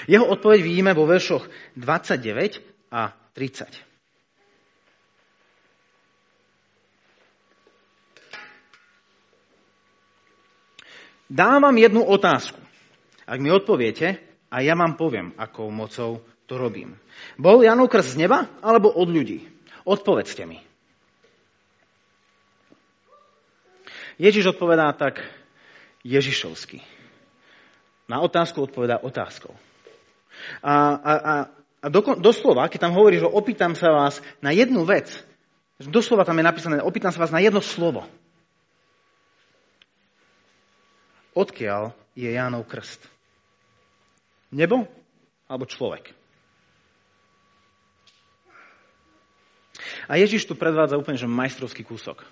Jeho 0.10 0.26
odpoveď 0.26 0.60
vidíme 0.66 0.92
vo 0.98 1.06
veršoch 1.06 1.46
29 1.78 2.64
a 2.90 3.14
30. 3.36 3.91
Dám 11.32 11.64
vám 11.64 11.78
jednu 11.80 12.04
otázku. 12.04 12.60
Ak 13.24 13.40
mi 13.40 13.48
odpoviete, 13.48 14.20
a 14.52 14.60
ja 14.60 14.76
vám 14.76 15.00
poviem, 15.00 15.32
akou 15.40 15.72
mocou 15.72 16.20
to 16.44 16.60
robím. 16.60 17.00
Bol 17.40 17.64
Janov 17.64 17.88
krst 17.88 18.20
z 18.20 18.28
neba 18.28 18.52
alebo 18.60 18.92
od 18.92 19.08
ľudí? 19.08 19.48
Odpovedzte 19.88 20.44
mi. 20.44 20.60
Ježiš 24.20 24.52
odpovedá 24.52 24.92
tak 24.92 25.24
Ježišovsky. 26.04 26.84
Na 28.12 28.20
otázku 28.20 28.68
odpovedá 28.68 29.00
otázkou. 29.00 29.56
A, 30.60 30.74
a, 31.00 31.12
a, 31.16 31.34
a 31.80 31.86
do, 31.88 32.04
doslova, 32.20 32.68
keď 32.68 32.92
tam 32.92 32.94
hovorí, 33.00 33.24
že 33.24 33.32
opýtam 33.32 33.72
sa 33.72 33.88
vás 33.88 34.20
na 34.44 34.52
jednu 34.52 34.84
vec, 34.84 35.08
doslova 35.80 36.28
tam 36.28 36.36
je 36.36 36.44
napísané, 36.44 36.76
opýtam 36.84 37.16
sa 37.16 37.24
vás 37.24 37.32
na 37.32 37.40
jedno 37.40 37.64
slovo. 37.64 38.04
Odkiaľ 41.32 41.96
je 42.16 42.30
Jánov 42.32 42.68
krst? 42.68 43.08
Nebo 44.52 44.84
alebo 45.48 45.64
človek? 45.64 46.12
A 50.12 50.20
Ježiš 50.20 50.44
tu 50.44 50.60
predvádza 50.60 51.00
úplne 51.00 51.16
že 51.16 51.30
majstrovský 51.30 51.88
kúsok. 51.88 52.24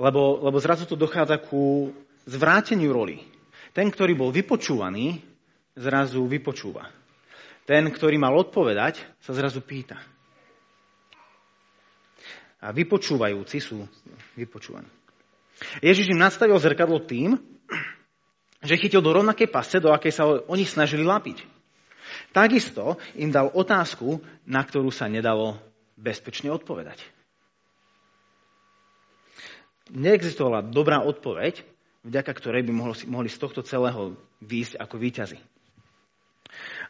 Lebo, 0.00 0.40
lebo 0.40 0.56
zrazu 0.56 0.88
tu 0.88 0.96
dochádza 0.96 1.36
ku 1.38 1.92
zvráteniu 2.24 2.90
roli. 2.90 3.20
Ten, 3.76 3.92
ktorý 3.92 4.16
bol 4.16 4.30
vypočúvaný, 4.32 5.20
zrazu 5.76 6.24
vypočúva. 6.24 6.88
Ten, 7.68 7.92
ktorý 7.92 8.16
mal 8.16 8.34
odpovedať, 8.36 9.04
sa 9.20 9.32
zrazu 9.36 9.60
pýta. 9.60 10.00
A 12.64 12.72
vypočúvajúci 12.72 13.60
sú 13.60 13.84
vypočúvaní. 14.38 14.88
Ježiš 15.84 16.10
im 16.10 16.18
nastavil 16.18 16.56
zrkadlo 16.56 17.04
tým, 17.04 17.36
že 18.64 18.80
chytil 18.80 19.04
do 19.04 19.12
rovnakej 19.12 19.52
pasce, 19.52 19.76
do 19.78 19.92
akej 19.92 20.12
sa 20.12 20.24
oni 20.26 20.64
snažili 20.64 21.04
lapiť. 21.04 21.44
Takisto 22.32 22.98
im 23.14 23.30
dal 23.30 23.52
otázku, 23.52 24.18
na 24.48 24.64
ktorú 24.64 24.90
sa 24.90 25.06
nedalo 25.06 25.60
bezpečne 25.94 26.50
odpovedať. 26.50 26.98
Neexistovala 29.92 30.64
dobrá 30.64 31.04
odpoveď, 31.04 31.60
vďaka 32.02 32.32
ktorej 32.32 32.64
by 32.64 32.72
mohli, 33.04 33.28
z 33.28 33.38
tohto 33.38 33.60
celého 33.60 34.16
výjsť 34.40 34.80
ako 34.80 34.96
výťazi. 34.96 35.38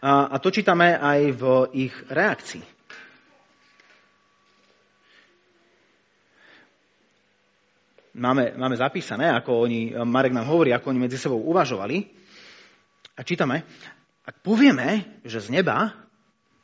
A 0.05 0.37
to 0.39 0.53
čítame 0.53 0.95
aj 0.95 1.21
v 1.35 1.43
ich 1.89 1.95
reakcii. 2.13 2.74
Máme, 8.15 8.55
máme 8.55 8.79
zapísané, 8.79 9.27
ako 9.27 9.67
oni, 9.67 9.91
Marek 10.07 10.31
nám 10.31 10.47
hovorí, 10.47 10.71
ako 10.71 10.95
oni 10.95 11.03
medzi 11.03 11.19
sebou 11.19 11.43
uvažovali. 11.51 11.99
A 13.19 13.27
čítame, 13.27 13.67
ak 14.23 14.39
povieme, 14.39 15.19
že 15.27 15.43
z 15.43 15.51
neba, 15.51 15.91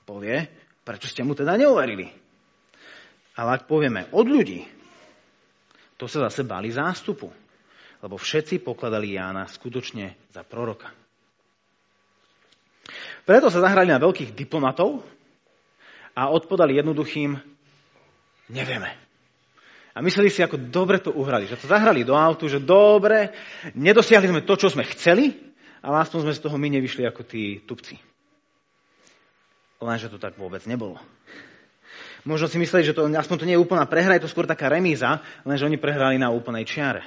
povie, 0.07 0.47
prečo 0.87 1.11
ste 1.11 1.27
mu 1.27 1.35
teda 1.35 1.59
neuverili? 1.59 2.07
Ale 3.35 3.59
ak 3.59 3.67
povieme 3.67 4.07
od 4.15 4.27
ľudí, 4.31 4.63
to 5.99 6.07
sa 6.07 6.31
zase 6.31 6.47
bali 6.47 6.71
zástupu, 6.71 7.27
lebo 8.01 8.15
všetci 8.15 8.63
pokladali 8.63 9.19
Jána 9.19 9.51
skutočne 9.51 10.31
za 10.31 10.47
proroka. 10.47 10.95
Preto 13.27 13.51
sa 13.51 13.59
zahrali 13.59 13.91
na 13.91 13.99
veľkých 13.99 14.39
diplomatov 14.39 15.03
a 16.15 16.31
odpodali 16.31 16.79
jednoduchým 16.79 17.35
nevieme. 18.55 19.10
A 19.91 19.99
mysleli 20.01 20.31
si, 20.31 20.39
ako 20.41 20.71
dobre 20.71 21.03
to 21.03 21.11
uhrali. 21.11 21.51
Že 21.51 21.67
to 21.67 21.67
zahrali 21.67 22.07
do 22.07 22.15
autu, 22.15 22.47
že 22.47 22.63
dobre, 22.63 23.35
nedosiahli 23.75 24.31
sme 24.31 24.47
to, 24.47 24.55
čo 24.55 24.71
sme 24.71 24.87
chceli, 24.87 25.35
ale 25.83 26.07
aspoň 26.07 26.31
sme 26.31 26.37
z 26.37 26.43
toho 26.47 26.57
my 26.57 26.69
nevyšli 26.79 27.03
ako 27.09 27.23
tí 27.27 27.59
tupci. 27.67 27.99
Lenže 29.81 30.13
to 30.13 30.21
tak 30.21 30.37
vôbec 30.37 30.63
nebolo. 30.69 31.01
Možno 32.29 32.53
si 32.53 32.61
mysleli, 32.61 32.85
že 32.85 32.93
to, 32.93 33.09
aspoň 33.09 33.37
to 33.41 33.49
nie 33.49 33.57
je 33.57 33.65
úplná 33.65 33.89
prehra, 33.89 34.13
je 34.21 34.29
to 34.29 34.33
skôr 34.33 34.45
taká 34.45 34.69
remíza, 34.69 35.25
lenže 35.49 35.65
oni 35.65 35.81
prehrali 35.81 36.21
na 36.21 36.29
úplnej 36.29 36.69
čiare. 36.69 37.01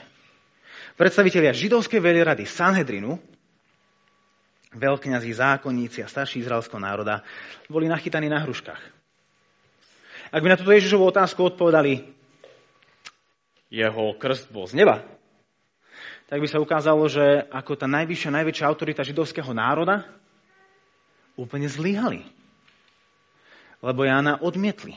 Predstavitelia 0.97 1.53
židovskej 1.53 2.01
veľrady 2.01 2.49
Sanhedrinu, 2.49 3.21
veľkňazí, 4.73 5.29
zákonníci 5.37 6.01
a 6.01 6.09
starší 6.09 6.41
izraelského 6.41 6.81
národa 6.81 7.21
boli 7.69 7.85
nachytaní 7.85 8.25
na 8.25 8.41
hruškách. 8.41 8.81
Ak 10.33 10.41
by 10.41 10.49
na 10.49 10.57
túto 10.57 10.73
Ježišovú 10.73 11.13
otázku 11.13 11.45
odpovedali, 11.45 12.22
jeho 13.73 14.13
krst 14.21 14.53
bol 14.53 14.69
z 14.69 14.77
neba, 14.77 15.01
tak 16.29 16.37
by 16.37 16.45
sa 16.45 16.61
ukázalo, 16.61 17.09
že 17.09 17.49
ako 17.49 17.73
tá 17.73 17.89
najvyššia, 17.89 18.29
najväčšia 18.29 18.69
autorita 18.69 19.01
židovského 19.01 19.49
národa 19.49 20.05
úplne 21.33 21.65
zlyhali 21.65 22.21
lebo 23.83 24.07
Jána 24.07 24.39
odmietli. 24.39 24.95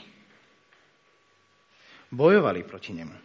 Bojovali 2.14 2.62
proti 2.62 2.94
nemu. 2.94 3.18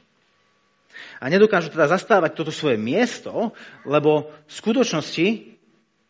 A 1.22 1.30
nedokážu 1.30 1.70
teda 1.70 1.86
zastávať 1.86 2.34
toto 2.34 2.50
svoje 2.50 2.82
miesto, 2.82 3.54
lebo 3.86 4.34
v 4.50 4.52
skutočnosti 4.52 5.26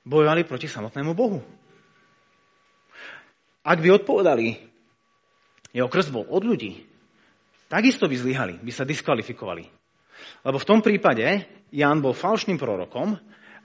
bojovali 0.08 0.48
proti 0.48 0.72
samotnému 0.72 1.12
Bohu. 1.12 1.44
Ak 3.62 3.78
by 3.84 4.02
odpovedali, 4.02 4.58
jeho 5.76 5.92
krst 5.92 6.10
bol 6.10 6.26
od 6.26 6.42
ľudí, 6.48 6.88
takisto 7.72 8.12
by 8.12 8.16
zlyhali, 8.20 8.56
by 8.60 8.72
sa 8.76 8.84
diskvalifikovali. 8.84 9.64
Lebo 10.44 10.60
v 10.60 10.68
tom 10.68 10.84
prípade 10.84 11.48
Ján 11.72 12.04
bol 12.04 12.12
falšným 12.12 12.60
prorokom 12.60 13.16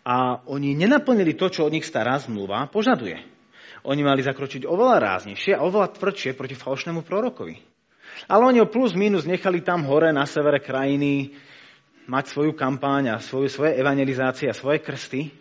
a 0.06 0.46
oni 0.46 0.78
nenaplnili 0.78 1.34
to, 1.34 1.50
čo 1.50 1.66
od 1.66 1.74
nich 1.74 1.82
stará 1.82 2.14
zmluva 2.22 2.70
požaduje. 2.70 3.18
Oni 3.82 4.06
mali 4.06 4.22
zakročiť 4.22 4.62
oveľa 4.62 5.02
ráznejšie 5.02 5.58
a 5.58 5.66
oveľa 5.66 5.98
tvrdšie 5.98 6.38
proti 6.38 6.54
falošnému 6.54 7.02
prorokovi. 7.02 7.58
Ale 8.30 8.42
oni 8.46 8.62
ho 8.62 8.70
plus 8.70 8.94
minus 8.94 9.26
nechali 9.26 9.60
tam 9.66 9.82
hore 9.84 10.14
na 10.14 10.24
severe 10.24 10.62
krajiny 10.62 11.34
mať 12.06 12.24
svoju 12.30 12.54
kampáň 12.54 13.18
a 13.18 13.22
svoju, 13.22 13.50
svoje 13.50 13.74
evangelizácie 13.78 14.46
a 14.46 14.54
svoje 14.54 14.78
krsty. 14.78 15.34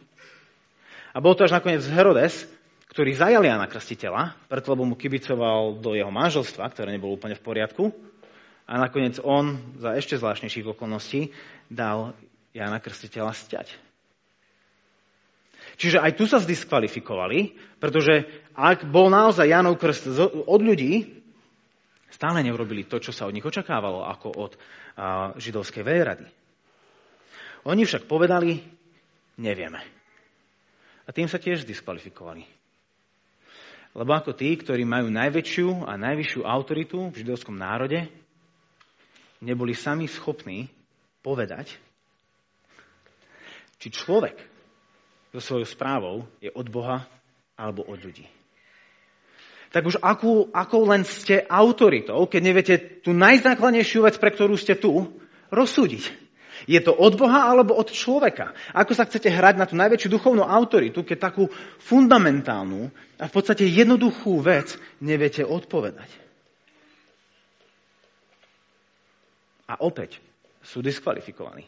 A 1.14 1.22
bol 1.22 1.38
to 1.38 1.46
až 1.46 1.56
nakoniec 1.56 1.86
Herodes, 1.86 2.50
ktorý 2.90 3.14
zajal 3.16 3.46
Jana 3.46 3.70
Krstiteľa, 3.70 4.50
preto 4.50 4.74
lebo 4.74 4.84
mu 4.84 4.98
kibicoval 4.98 5.78
do 5.80 5.94
jeho 5.94 6.10
manželstva, 6.10 6.74
ktoré 6.74 6.92
nebolo 6.92 7.16
úplne 7.16 7.38
v 7.38 7.46
poriadku. 7.46 7.94
A 8.66 8.82
nakoniec 8.82 9.22
on 9.22 9.62
za 9.78 9.94
ešte 9.94 10.18
zvláštnejších 10.18 10.66
okolností 10.66 11.30
dal 11.70 12.18
Jana 12.50 12.82
Krstiteľa 12.82 13.38
sťať. 13.38 13.68
Čiže 15.76 16.00
aj 16.00 16.12
tu 16.16 16.24
sa 16.26 16.40
zdiskvalifikovali, 16.40 17.54
pretože 17.78 18.26
ak 18.56 18.88
bol 18.88 19.12
naozaj 19.12 19.50
Janov 19.52 19.76
krst 19.76 20.08
od 20.48 20.62
ľudí, 20.64 21.20
stále 22.08 22.40
neurobili 22.42 22.88
to, 22.88 22.98
čo 23.04 23.12
sa 23.12 23.28
od 23.28 23.36
nich 23.36 23.44
očakávalo, 23.44 24.08
ako 24.08 24.28
od 24.34 24.54
židovskej 25.36 25.84
veľrady. 25.84 26.26
Oni 27.68 27.84
však 27.84 28.08
povedali, 28.08 28.62
nevieme. 29.42 29.84
A 31.06 31.10
tým 31.12 31.28
sa 31.28 31.38
tiež 31.38 31.68
diskvalifikovali. 31.68 32.48
Lebo 33.96 34.12
ako 34.16 34.32
tí, 34.32 34.56
ktorí 34.56 34.88
majú 34.88 35.12
najväčšiu 35.12 35.88
a 35.88 36.00
najvyššiu 36.00 36.42
autoritu 36.44 37.12
v 37.12 37.20
židovskom 37.20 37.56
národe, 37.56 38.08
neboli 39.46 39.78
sami 39.78 40.10
schopní 40.10 40.68
povedať, 41.22 41.78
či 43.78 43.94
človek, 43.94 44.34
so 45.36 45.40
svojou 45.44 45.68
správou 45.68 46.16
je 46.40 46.50
od 46.50 46.68
Boha 46.72 47.04
alebo 47.60 47.84
od 47.86 48.00
ľudí. 48.00 48.26
Tak 49.76 49.84
už 49.84 50.00
akú, 50.00 50.48
akou 50.56 50.88
len 50.88 51.04
ste 51.04 51.44
autoritou, 51.52 52.24
keď 52.32 52.42
neviete 52.42 52.76
tú 53.04 53.12
najzákladnejšiu 53.12 54.08
vec, 54.08 54.16
pre 54.16 54.32
ktorú 54.32 54.56
ste 54.56 54.80
tu, 54.80 55.12
rozsúdiť. 55.52 56.26
Je 56.72 56.80
to 56.80 56.96
od 56.96 57.20
Boha 57.20 57.52
alebo 57.52 57.76
od 57.76 57.92
človeka? 57.92 58.56
Ako 58.72 58.96
sa 58.96 59.04
chcete 59.04 59.28
hrať 59.28 59.60
na 59.60 59.68
tú 59.68 59.76
najväčšiu 59.76 60.08
duchovnú 60.16 60.48
autoritu, 60.48 61.04
keď 61.04 61.28
takú 61.28 61.52
fundamentálnu 61.84 62.88
a 63.20 63.28
v 63.28 63.36
podstate 63.36 63.68
jednoduchú 63.68 64.40
vec 64.40 64.80
neviete 65.04 65.44
odpovedať? 65.44 66.25
A 69.66 69.82
opäť 69.82 70.22
sú 70.62 70.82
diskvalifikovaní. 70.82 71.66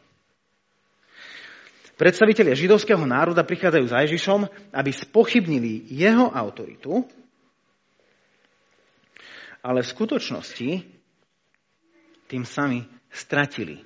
Predstavitelia 1.97 2.53
židovského 2.53 3.01
národa 3.09 3.41
prichádzajú 3.41 3.85
za 3.89 4.05
Ježišom, 4.05 4.45
aby 4.69 4.91
spochybnili 4.93 5.89
jeho 5.89 6.29
autoritu, 6.29 7.01
ale 9.65 9.81
v 9.81 9.91
skutočnosti 9.97 10.69
tým 12.29 12.43
sami 12.45 12.85
stratili 13.09 13.81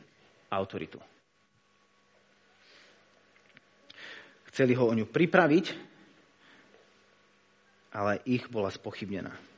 autoritu. 0.52 1.00
Chceli 4.52 4.76
ho 4.76 4.92
o 4.92 4.98
ňu 4.98 5.08
pripraviť, 5.08 5.66
ale 7.96 8.20
ich 8.28 8.44
bola 8.52 8.68
spochybnená. 8.68 9.51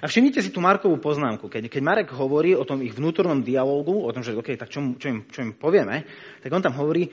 A 0.00 0.08
všimnite 0.08 0.40
si 0.40 0.50
tú 0.52 0.64
Markovú 0.64 0.96
poznámku. 0.96 1.52
Keď, 1.52 1.68
keď 1.68 1.82
Marek 1.84 2.08
hovorí 2.16 2.56
o 2.56 2.64
tom 2.64 2.80
ich 2.80 2.96
vnútornom 2.96 3.44
dialógu, 3.44 4.04
o 4.04 4.10
tom, 4.12 4.24
že 4.24 4.32
OK, 4.32 4.56
tak 4.56 4.72
čo, 4.72 4.96
čo, 4.96 5.06
im, 5.12 5.18
čo 5.28 5.44
im 5.44 5.52
povieme, 5.56 6.04
tak 6.40 6.50
on 6.52 6.64
tam 6.64 6.76
hovorí, 6.80 7.08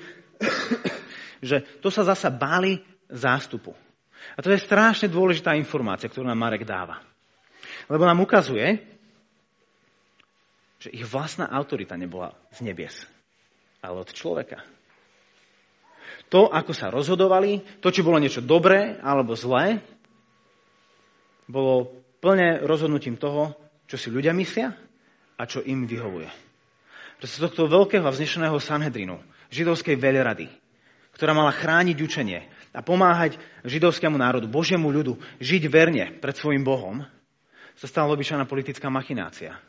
že 1.44 1.80
to 1.84 1.92
sa 1.92 2.08
zasa 2.08 2.32
báli 2.32 2.80
zástupu. 3.12 3.76
A 4.34 4.40
to 4.40 4.50
je 4.52 4.64
strašne 4.64 5.12
dôležitá 5.12 5.52
informácia, 5.60 6.08
ktorú 6.08 6.24
nám 6.24 6.40
Marek 6.40 6.64
dáva. 6.64 7.04
Lebo 7.92 8.08
nám 8.08 8.24
ukazuje, 8.24 8.80
že 10.80 10.92
ich 10.92 11.04
vlastná 11.08 11.48
autorita 11.52 11.96
nebola 11.96 12.36
z 12.52 12.64
nebies, 12.64 12.96
ale 13.84 14.04
od 14.04 14.12
človeka. 14.12 14.64
To, 16.32 16.52
ako 16.52 16.72
sa 16.72 16.92
rozhodovali, 16.92 17.80
to, 17.84 17.92
či 17.92 18.04
bolo 18.04 18.20
niečo 18.20 18.44
dobré 18.44 19.00
alebo 19.00 19.36
zlé, 19.36 19.80
bolo 21.48 22.03
plne 22.24 22.64
rozhodnutím 22.64 23.20
toho, 23.20 23.52
čo 23.84 24.00
si 24.00 24.08
ľudia 24.08 24.32
myslia 24.32 24.72
a 25.36 25.44
čo 25.44 25.60
im 25.60 25.84
vyhovuje. 25.84 26.32
Proste 27.20 27.44
tohto 27.44 27.68
veľkého 27.68 28.08
a 28.08 28.16
vznešeného 28.16 28.56
Sanhedrinu, 28.64 29.20
židovskej 29.52 30.00
veľrady, 30.00 30.48
ktorá 31.20 31.36
mala 31.36 31.52
chrániť 31.52 32.00
učenie 32.00 32.48
a 32.72 32.80
pomáhať 32.80 33.36
židovskému 33.68 34.16
národu, 34.16 34.48
Božiemu 34.48 34.88
ľudu, 34.88 35.20
žiť 35.44 35.64
verne 35.68 36.16
pred 36.24 36.32
svojim 36.32 36.64
Bohom, 36.64 37.04
sa 37.76 37.86
stala 37.92 38.16
obyčajná 38.16 38.48
politická 38.48 38.88
machinácia. 38.88 39.60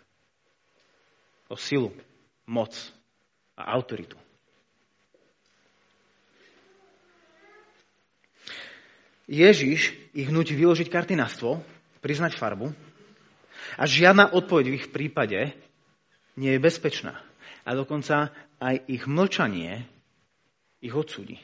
O 1.51 1.59
silu, 1.59 1.90
moc 2.47 2.73
a 3.59 3.75
autoritu. 3.75 4.17
Ježiš 9.25 9.97
ich 10.12 10.29
nutí 10.29 10.53
vyložiť 10.53 10.88
karty 10.93 11.17
na 11.17 11.29
stôl, 11.33 11.64
priznať 12.05 12.37
farbu 12.37 12.69
a 13.81 13.88
žiadna 13.88 14.37
odpoveď 14.37 14.64
v 14.69 14.77
ich 14.77 14.93
prípade 14.93 15.57
nie 16.37 16.53
je 16.53 16.61
bezpečná. 16.61 17.17
A 17.64 17.73
dokonca 17.73 18.29
aj 18.61 18.85
ich 18.93 19.09
mlčanie 19.09 19.88
ich 20.85 20.93
odsúdi. 20.93 21.40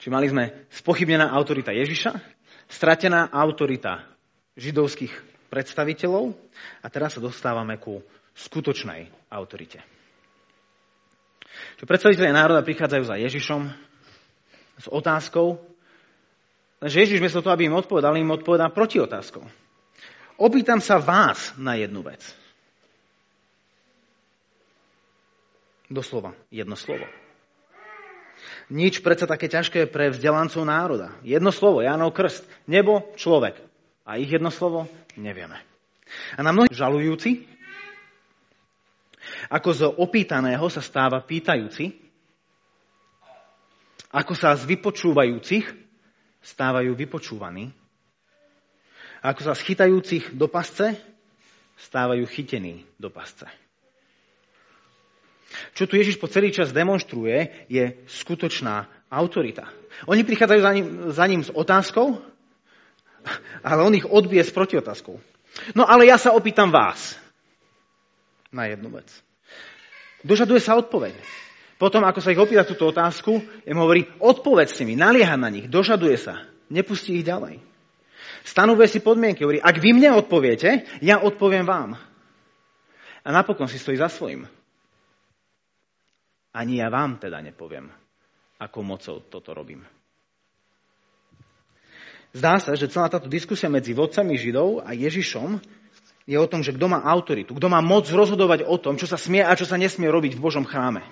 Čiže 0.00 0.10
mali 0.10 0.26
sme 0.26 0.66
spochybnená 0.72 1.30
autorita 1.30 1.70
Ježiša, 1.70 2.16
stratená 2.66 3.30
autorita 3.30 4.02
židovských 4.58 5.14
predstaviteľov 5.46 6.34
a 6.82 6.86
teraz 6.90 7.14
sa 7.14 7.22
dostávame 7.22 7.78
ku 7.78 8.02
skutočnej 8.34 9.30
autorite. 9.30 10.01
Čo 11.80 11.84
predstaviteľe 11.84 12.30
národa 12.32 12.66
prichádzajú 12.66 13.04
za 13.04 13.16
Ježišom 13.18 13.60
s 14.82 14.86
otázkou, 14.88 15.60
lenže 16.80 17.02
Ježiš 17.02 17.22
miesto 17.22 17.44
toho, 17.44 17.54
aby 17.54 17.68
im 17.68 17.78
odpovedal, 17.78 18.16
im 18.16 18.34
odpovedá 18.34 18.72
proti 18.72 18.98
otázkou. 18.98 19.44
Opýtam 20.40 20.80
sa 20.80 20.98
vás 20.98 21.54
na 21.60 21.76
jednu 21.78 22.02
vec. 22.02 22.24
Doslova, 25.92 26.32
jedno 26.48 26.74
slovo. 26.74 27.04
Nič 28.72 29.04
predsa 29.04 29.28
také 29.28 29.46
ťažké 29.46 29.86
pre 29.92 30.08
vzdelancov 30.08 30.64
národa. 30.64 31.12
Jedno 31.20 31.52
slovo, 31.52 31.84
Jánov 31.84 32.16
krst. 32.16 32.48
Nebo, 32.64 33.12
človek. 33.14 33.60
A 34.08 34.16
ich 34.16 34.32
jedno 34.32 34.48
slovo 34.48 34.88
nevieme. 35.14 35.60
A 36.34 36.40
na 36.40 36.50
mnohých 36.50 36.72
žalujúci 36.74 37.44
ako 39.48 39.70
z 39.72 39.80
opýtaného 39.88 40.66
sa 40.70 40.84
stáva 40.84 41.22
pýtajúci, 41.22 41.90
ako 44.12 44.36
sa 44.36 44.52
z 44.54 44.68
vypočúvajúcich 44.68 45.64
stávajú 46.42 46.92
vypočúvaní, 46.92 47.72
ako 49.22 49.40
sa 49.40 49.52
z 49.54 49.64
chytajúcich 49.72 50.24
do 50.36 50.50
pasce 50.50 50.98
stávajú 51.78 52.22
chytení 52.28 52.84
do 53.00 53.08
pasce. 53.08 53.48
Čo 55.76 55.84
tu 55.84 55.96
Ježiš 55.96 56.16
po 56.16 56.30
celý 56.30 56.52
čas 56.52 56.72
demonstruje, 56.72 57.66
je 57.68 58.04
skutočná 58.08 58.88
autorita. 59.12 59.68
Oni 60.08 60.24
prichádzajú 60.24 60.60
za 60.60 60.72
ním, 60.72 60.86
za 61.12 61.24
ním 61.28 61.42
s 61.44 61.52
otázkou, 61.52 62.20
ale 63.60 63.80
on 63.84 63.94
ich 63.94 64.08
odbije 64.08 64.42
s 64.44 64.52
protiotázkou. 64.54 65.20
No 65.76 65.84
ale 65.84 66.08
ja 66.08 66.16
sa 66.16 66.32
opýtam 66.32 66.72
vás 66.72 67.20
na 68.48 68.64
jednu 68.68 68.88
vec. 68.96 69.08
Dožaduje 70.22 70.62
sa 70.62 70.78
odpoveď. 70.78 71.14
Potom, 71.82 72.06
ako 72.06 72.22
sa 72.22 72.30
ich 72.30 72.38
opýta 72.38 72.62
túto 72.62 72.86
otázku, 72.86 73.42
im 73.66 73.78
hovorí, 73.78 74.06
odpovedzte 74.22 74.86
mi, 74.86 74.94
nalieha 74.94 75.34
na 75.34 75.50
nich, 75.50 75.66
dožaduje 75.66 76.14
sa, 76.14 76.46
nepustí 76.70 77.18
ich 77.18 77.26
ďalej. 77.26 77.58
Stanovuje 78.46 78.86
si 78.86 79.02
podmienky, 79.02 79.42
hovorí, 79.42 79.58
ak 79.58 79.82
vy 79.82 79.90
mne 79.90 80.14
odpoviete, 80.14 80.86
ja 81.02 81.18
odpoviem 81.18 81.66
vám. 81.66 81.98
A 83.22 83.28
napokon 83.34 83.66
si 83.66 83.82
stojí 83.82 83.98
za 83.98 84.06
svojim. 84.06 84.46
Ani 86.54 86.78
ja 86.78 86.86
vám 86.86 87.18
teda 87.18 87.42
nepoviem, 87.42 87.90
ako 88.62 88.78
mocou 88.86 89.18
toto 89.26 89.50
robím. 89.50 89.82
Zdá 92.32 92.62
sa, 92.62 92.72
že 92.78 92.88
celá 92.88 93.10
táto 93.12 93.28
diskusia 93.28 93.68
medzi 93.68 93.92
vodcami 93.92 94.38
Židov 94.38 94.86
a 94.86 94.94
Ježišom 94.96 95.81
je 96.26 96.36
o 96.38 96.46
tom, 96.46 96.62
že 96.62 96.74
kto 96.74 96.86
má 96.86 97.02
autoritu, 97.02 97.54
kto 97.54 97.68
má 97.68 97.82
moc 97.82 98.06
rozhodovať 98.06 98.62
o 98.66 98.76
tom, 98.78 98.94
čo 98.94 99.10
sa 99.10 99.18
smie 99.18 99.42
a 99.42 99.58
čo 99.58 99.66
sa 99.66 99.74
nesmie 99.74 100.06
robiť 100.06 100.38
v 100.38 100.44
Božom 100.44 100.62
chráme. 100.62 101.02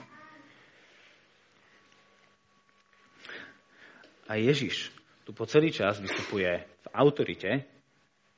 A 4.31 4.39
Ježiš 4.39 4.95
tu 5.27 5.35
po 5.35 5.47
celý 5.47 5.75
čas 5.75 5.99
vystupuje 5.99 6.47
v 6.63 6.87
autorite 6.95 7.67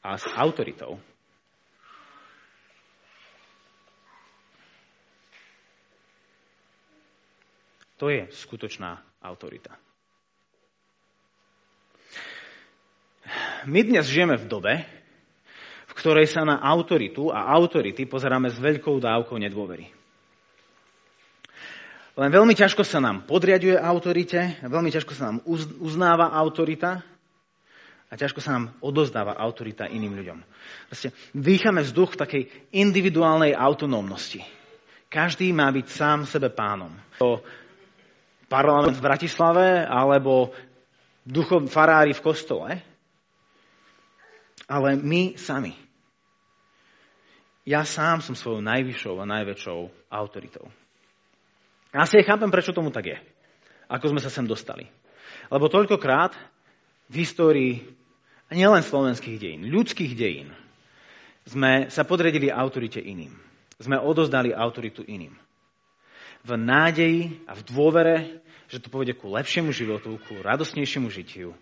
a 0.00 0.16
s 0.16 0.24
autoritou. 0.32 0.96
To 8.00 8.11
je 8.11 8.26
skutočná 8.35 8.98
autorita. 9.22 9.78
My 13.62 13.87
dnes 13.87 14.11
žijeme 14.11 14.35
v 14.35 14.50
dobe, 14.50 14.72
v 15.92 15.98
ktorej 16.00 16.24
sa 16.24 16.48
na 16.48 16.57
autoritu 16.64 17.28
a 17.28 17.52
autority 17.52 18.09
pozeráme 18.09 18.48
s 18.48 18.57
veľkou 18.57 18.96
dávkou 18.96 19.37
nedôvery. 19.37 19.92
Len 22.16 22.28
veľmi 22.33 22.57
ťažko 22.57 22.81
sa 22.81 23.00
nám 23.00 23.28
podriaduje 23.28 23.76
autorite, 23.76 24.57
veľmi 24.64 24.88
ťažko 24.88 25.12
sa 25.12 25.28
nám 25.28 25.44
uznáva 25.81 26.33
autorita 26.33 27.05
a 28.09 28.12
ťažko 28.16 28.40
sa 28.40 28.57
nám 28.57 28.64
odozdáva 28.81 29.37
autorita 29.37 29.88
iným 29.88 30.16
ľuďom. 30.16 30.38
Proste 30.88 31.12
dýchame 31.37 31.85
vzduch 31.85 32.16
takej 32.16 32.72
individuálnej 32.72 33.52
autonómnosti. 33.52 34.44
Každý 35.12 35.52
má 35.52 35.68
byť 35.68 35.87
sám 35.92 36.18
sebe 36.24 36.48
pánom. 36.48 36.92
To 37.20 37.44
parlament 38.48 38.96
v 38.96 39.07
Bratislave 39.09 39.85
alebo 39.85 40.52
duchov 41.24 41.68
farári 41.72 42.12
v 42.12 42.24
kostole. 42.24 42.91
Ale 44.72 44.96
my 44.96 45.37
sami. 45.37 45.76
Ja 47.68 47.85
sám 47.85 48.24
som 48.24 48.32
svojou 48.32 48.64
najvyššou 48.64 49.20
a 49.20 49.28
najväčšou 49.28 50.08
autoritou. 50.08 50.72
Ja 51.92 52.08
si 52.08 52.24
chápem, 52.24 52.48
prečo 52.48 52.72
tomu 52.72 52.88
tak 52.88 53.12
je. 53.12 53.18
Ako 53.92 54.16
sme 54.16 54.24
sa 54.24 54.32
sem 54.32 54.48
dostali. 54.48 54.88
Lebo 55.52 55.68
toľkokrát 55.68 56.32
v 57.12 57.14
histórii, 57.20 57.85
nielen 58.48 58.80
slovenských 58.80 59.37
dejín, 59.37 59.68
ľudských 59.68 60.16
dejín, 60.16 60.48
sme 61.44 61.92
sa 61.92 62.08
podredili 62.08 62.48
autorite 62.48 62.96
iným. 62.96 63.37
Sme 63.76 64.00
odozdali 64.00 64.56
autoritu 64.56 65.04
iným. 65.04 65.37
V 66.48 66.50
nádeji 66.56 67.44
a 67.44 67.52
v 67.52 67.62
dôvere, 67.68 68.16
že 68.72 68.80
to 68.80 68.88
povede 68.88 69.12
ku 69.12 69.28
lepšiemu 69.37 69.68
životu, 69.68 70.16
ku 70.16 70.40
radosnejšiemu 70.40 71.12
žitiu, 71.12 71.52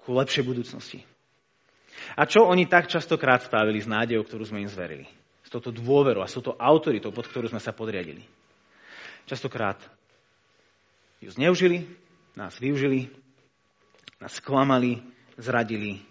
ku 0.00 0.16
lepšej 0.16 0.48
budúcnosti. 0.48 1.09
A 2.18 2.26
čo 2.26 2.46
oni 2.46 2.66
tak 2.66 2.90
častokrát 2.90 3.42
spravili 3.42 3.78
s 3.78 3.90
nádejou, 3.90 4.26
ktorú 4.26 4.42
sme 4.46 4.62
im 4.62 4.70
zverili? 4.70 5.06
S 5.46 5.48
touto 5.50 5.70
dôverou 5.70 6.22
a 6.22 6.30
s 6.30 6.34
touto 6.34 6.54
autoritou, 6.58 7.14
pod 7.14 7.26
ktorú 7.26 7.50
sme 7.50 7.62
sa 7.62 7.74
podriadili. 7.74 8.22
Častokrát 9.26 9.78
ju 11.22 11.30
zneužili, 11.30 11.86
nás 12.34 12.56
využili, 12.58 13.12
nás 14.18 14.38
sklamali, 14.38 15.02
zradili 15.38 16.02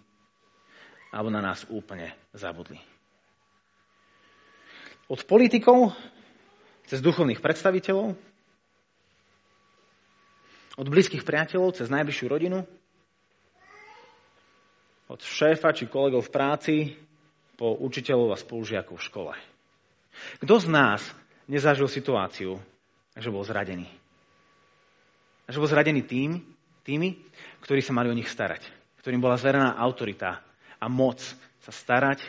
alebo 1.09 1.33
na 1.33 1.41
nás 1.41 1.65
úplne 1.69 2.13
zabudli. 2.37 2.77
Od 5.09 5.25
politikov 5.25 5.97
cez 6.85 7.01
duchovných 7.01 7.41
predstaviteľov, 7.41 8.13
od 10.77 10.87
blízkych 10.87 11.25
priateľov 11.25 11.81
cez 11.81 11.89
najbližšiu 11.89 12.25
rodinu, 12.29 12.63
od 15.09 15.19
šéfa 15.25 15.73
či 15.73 15.89
kolegov 15.89 16.29
v 16.29 16.33
práci 16.33 16.75
po 17.57 17.73
učiteľov 17.81 18.37
a 18.37 18.37
spolužiakov 18.37 18.95
v 19.01 19.07
škole. 19.09 19.33
Kto 20.45 20.55
z 20.61 20.67
nás 20.69 21.01
nezažil 21.49 21.89
situáciu, 21.89 22.61
že 23.17 23.33
bol 23.33 23.41
zradený? 23.41 23.89
Že 25.49 25.57
bol 25.59 25.69
zradený 25.69 26.05
tým, 26.05 26.37
tými, 26.85 27.17
ktorí 27.65 27.81
sa 27.81 27.97
mali 27.97 28.13
o 28.13 28.15
nich 28.15 28.29
starať. 28.29 28.61
Ktorým 29.01 29.19
bola 29.19 29.35
zverená 29.35 29.73
autorita 29.81 30.45
a 30.77 30.85
moc 30.85 31.17
sa 31.65 31.71
starať 31.73 32.21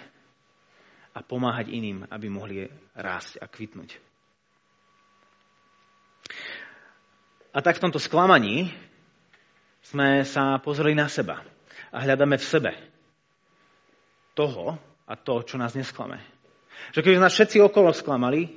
a 1.13 1.21
pomáhať 1.21 1.69
iným, 1.69 2.09
aby 2.09 2.27
mohli 2.33 2.65
rásť 2.97 3.45
a 3.45 3.47
kvitnúť. 3.47 3.91
A 7.51 7.59
tak 7.61 7.77
v 7.77 7.83
tomto 7.83 7.99
sklamaní 7.99 8.71
sme 9.85 10.23
sa 10.23 10.57
pozreli 10.63 10.95
na 10.95 11.11
seba 11.11 11.43
a 11.91 11.97
hľadáme 12.03 12.39
v 12.39 12.49
sebe 12.49 12.73
toho 14.35 14.79
a 15.07 15.15
to, 15.19 15.43
čo 15.43 15.59
nás 15.59 15.75
nesklame. 15.75 16.23
Že 16.95 17.03
keď 17.03 17.13
nás 17.19 17.35
všetci 17.35 17.61
okolo 17.61 17.91
sklamali, 17.93 18.49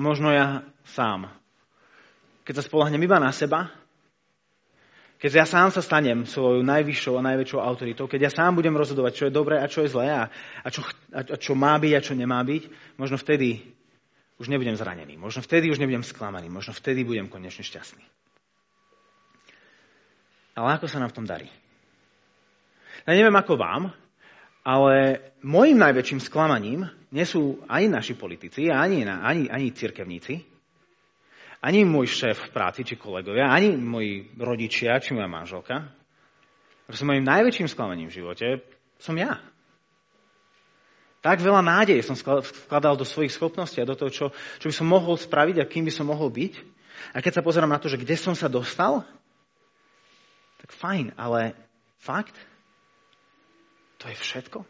možno 0.00 0.32
ja 0.32 0.64
sám. 0.88 1.28
Keď 2.42 2.54
sa 2.58 2.66
spolahnem 2.66 3.00
iba 3.04 3.22
na 3.22 3.30
seba, 3.30 3.70
keď 5.22 5.30
ja 5.38 5.46
sám 5.46 5.70
sa 5.70 5.78
stanem 5.78 6.26
svojou 6.26 6.66
najvyššou 6.66 7.14
a 7.14 7.26
najväčšou 7.30 7.62
autoritou, 7.62 8.10
keď 8.10 8.26
ja 8.26 8.32
sám 8.34 8.58
budem 8.58 8.74
rozhodovať, 8.74 9.12
čo 9.14 9.24
je 9.30 9.36
dobré 9.38 9.62
a 9.62 9.70
čo 9.70 9.86
je 9.86 9.92
zlé 9.94 10.10
a, 10.10 10.26
a, 10.66 10.68
čo, 10.72 10.82
a 11.14 11.38
čo 11.38 11.54
má 11.54 11.78
byť 11.78 11.92
a 11.94 12.00
čo 12.02 12.18
nemá 12.18 12.42
byť, 12.42 12.96
možno 12.98 13.14
vtedy 13.22 13.62
už 14.42 14.50
nebudem 14.50 14.74
zranený. 14.74 15.14
Možno 15.14 15.38
vtedy 15.38 15.70
už 15.70 15.78
nebudem 15.78 16.02
sklamaný. 16.02 16.50
Možno 16.50 16.74
vtedy 16.74 17.06
budem 17.06 17.30
konečne 17.30 17.62
šťastný. 17.62 18.02
Ale 20.58 20.74
ako 20.74 20.90
sa 20.90 20.98
nám 20.98 21.14
v 21.14 21.16
tom 21.22 21.26
darí? 21.30 21.46
Ja 23.02 23.18
neviem 23.18 23.34
ako 23.34 23.58
vám, 23.58 23.90
ale 24.62 25.18
môjim 25.42 25.74
najväčším 25.74 26.22
sklamaním 26.22 26.86
nie 27.10 27.26
sú 27.26 27.58
ani 27.66 27.90
naši 27.90 28.14
politici, 28.14 28.70
ani, 28.70 29.02
ani, 29.02 29.50
ani 29.50 29.74
cirkevníci, 29.74 30.38
ani 31.62 31.82
môj 31.82 32.06
šéf 32.10 32.50
v 32.50 32.52
práci, 32.54 32.86
či 32.86 32.94
kolegovia, 32.94 33.50
ani 33.50 33.74
moji 33.74 34.34
rodičia, 34.38 35.02
či 35.02 35.14
moja 35.14 35.26
manželka. 35.26 35.90
Proste 36.86 37.06
mojim 37.06 37.26
najväčším 37.26 37.70
sklamaním 37.70 38.10
v 38.10 38.16
živote 38.22 38.46
som 39.02 39.18
ja. 39.18 39.38
Tak 41.22 41.38
veľa 41.38 41.62
nádej 41.62 42.02
som 42.02 42.18
skladal 42.18 42.98
do 42.98 43.06
svojich 43.06 43.30
schopností 43.30 43.78
a 43.78 43.86
do 43.86 43.94
toho, 43.94 44.10
čo, 44.10 44.26
čo 44.58 44.66
by 44.66 44.74
som 44.74 44.90
mohol 44.90 45.14
spraviť 45.14 45.62
a 45.62 45.70
kým 45.70 45.86
by 45.86 45.92
som 45.94 46.10
mohol 46.10 46.30
byť. 46.34 46.54
A 47.14 47.22
keď 47.22 47.38
sa 47.38 47.46
pozerám 47.46 47.70
na 47.70 47.78
to, 47.78 47.86
že 47.86 47.98
kde 47.98 48.18
som 48.18 48.34
sa 48.34 48.50
dostal, 48.50 49.06
tak 50.58 50.74
fajn, 50.74 51.14
ale 51.14 51.54
fakt, 52.02 52.34
to 54.02 54.10
je 54.10 54.18
všetko. 54.18 54.66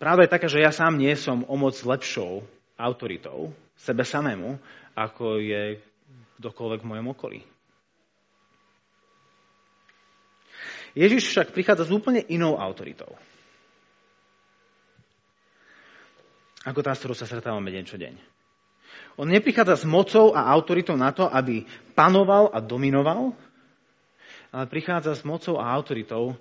Pravda 0.00 0.24
je 0.24 0.32
taká, 0.32 0.48
že 0.48 0.64
ja 0.64 0.72
sám 0.72 0.96
nie 0.96 1.12
som 1.12 1.44
o 1.44 1.54
moc 1.60 1.76
lepšou 1.76 2.40
autoritou 2.80 3.52
sebe 3.76 4.00
samému, 4.00 4.56
ako 4.96 5.36
je 5.44 5.76
kdokoľvek 6.40 6.80
v 6.80 6.88
mojom 6.88 7.06
okolí. 7.12 7.40
Ježiš 10.96 11.28
však 11.30 11.52
prichádza 11.52 11.86
s 11.86 11.92
úplne 11.92 12.24
inou 12.32 12.56
autoritou. 12.56 13.12
Ako 16.64 16.80
tá, 16.80 16.96
s 16.96 17.04
ktorou 17.04 17.16
sa 17.16 17.28
stretávame 17.28 17.68
deň 17.68 17.84
čo 17.84 18.00
deň. 18.00 18.16
On 19.20 19.28
neprichádza 19.28 19.84
s 19.84 19.84
mocou 19.84 20.32
a 20.32 20.48
autoritou 20.48 20.96
na 20.96 21.12
to, 21.12 21.28
aby 21.28 21.68
panoval 21.92 22.48
a 22.56 22.58
dominoval, 22.64 23.36
ale 24.50 24.66
prichádza 24.66 25.14
s 25.14 25.22
mocou 25.22 25.58
a 25.58 25.70
autoritou, 25.70 26.34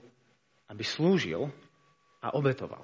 aby 0.70 0.84
slúžil 0.86 1.50
a 2.22 2.34
obetoval. 2.34 2.82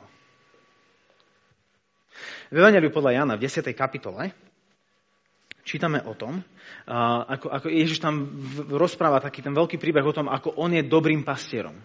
V 2.50 2.56
Evangeliu 2.56 2.94
podľa 2.94 3.12
Jana 3.22 3.34
v 3.36 3.44
10. 3.50 3.66
kapitole 3.76 4.32
čítame 5.66 6.00
o 6.06 6.14
tom, 6.14 6.40
ako, 7.26 7.50
ako 7.50 7.68
Ježiš 7.74 7.98
tam 7.98 8.30
rozpráva 8.70 9.18
taký 9.18 9.42
ten 9.42 9.52
veľký 9.52 9.82
príbeh 9.82 10.06
o 10.06 10.14
tom, 10.14 10.30
ako 10.30 10.54
on 10.62 10.72
je 10.78 10.86
dobrým 10.86 11.26
pastierom. 11.26 11.76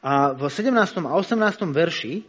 A 0.00 0.32
v 0.32 0.48
17. 0.48 0.72
a 1.04 1.12
18. 1.12 1.36
verši 1.76 2.24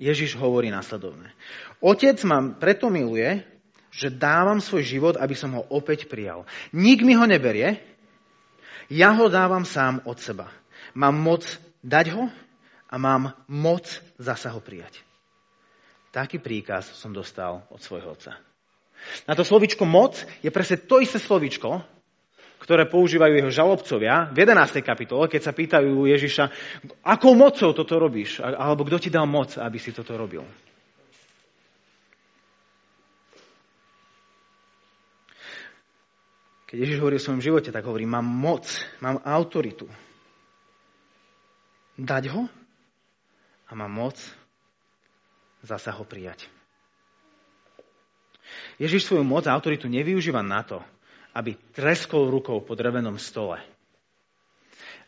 Ježiš 0.00 0.36
hovorí 0.36 0.72
následovne. 0.72 1.32
Otec 1.80 2.16
ma 2.24 2.40
preto 2.56 2.88
miluje, 2.88 3.44
že 3.90 4.10
dávam 4.10 4.62
svoj 4.62 4.86
život, 4.86 5.14
aby 5.18 5.34
som 5.34 5.54
ho 5.58 5.66
opäť 5.70 6.06
prijal. 6.06 6.46
Nik 6.70 7.02
mi 7.02 7.18
ho 7.18 7.26
neberie, 7.26 7.82
ja 8.90 9.14
ho 9.14 9.30
dávam 9.30 9.62
sám 9.62 10.02
od 10.06 10.18
seba. 10.18 10.50
Mám 10.98 11.14
moc 11.18 11.46
dať 11.82 12.06
ho 12.14 12.26
a 12.90 12.94
mám 12.98 13.34
moc 13.46 13.86
zasa 14.18 14.50
ho 14.50 14.58
prijať. 14.58 14.98
Taký 16.10 16.42
príkaz 16.42 16.90
som 16.98 17.14
dostal 17.14 17.62
od 17.70 17.78
svojho 17.78 18.18
otca. 18.18 18.34
Na 19.30 19.38
to 19.38 19.46
slovičko 19.46 19.86
moc 19.86 20.18
je 20.42 20.50
presne 20.50 20.82
to 20.82 20.98
isté 20.98 21.22
slovičko, 21.22 21.86
ktoré 22.60 22.84
používajú 22.90 23.40
jeho 23.40 23.50
žalobcovia 23.54 24.28
v 24.34 24.44
11. 24.44 24.84
kapitole, 24.84 25.30
keď 25.30 25.40
sa 25.40 25.56
pýtajú 25.56 26.04
Ježiša, 26.04 26.44
akou 27.00 27.32
mocou 27.32 27.72
toto 27.72 27.94
robíš? 27.96 28.42
Alebo 28.42 28.84
kto 28.84 29.00
ti 29.00 29.08
dal 29.08 29.24
moc, 29.24 29.56
aby 29.56 29.80
si 29.80 29.94
toto 29.94 30.12
robil? 30.18 30.44
Keď 36.70 36.78
Ježiš 36.78 37.02
hovorí 37.02 37.18
o 37.18 37.24
svojom 37.26 37.42
živote, 37.42 37.74
tak 37.74 37.82
hovorí, 37.82 38.06
mám 38.06 38.22
moc, 38.22 38.62
mám 39.02 39.18
autoritu. 39.26 39.90
Dať 41.98 42.30
ho 42.30 42.46
a 43.66 43.72
má 43.74 43.90
moc 43.90 44.14
zasa 45.66 45.90
ho 45.90 46.06
prijať. 46.06 46.46
Ježiš 48.78 49.10
svoju 49.10 49.26
moc 49.26 49.50
a 49.50 49.54
autoritu 49.54 49.90
nevyužíva 49.90 50.46
na 50.46 50.62
to, 50.62 50.78
aby 51.34 51.58
treskol 51.74 52.30
rukou 52.30 52.62
po 52.62 52.78
drevenom 52.78 53.18
stole, 53.18 53.58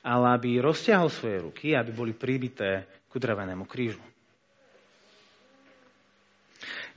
ale 0.03 0.27
aby 0.35 0.59
rozťahol 0.59 1.15
svoje 1.15 1.47
ruky, 1.47 1.79
aby 1.79 1.95
boli 1.95 2.11
pribité 2.11 2.91
ku 3.07 3.23
drevenému 3.23 3.71
krížu. 3.71 4.03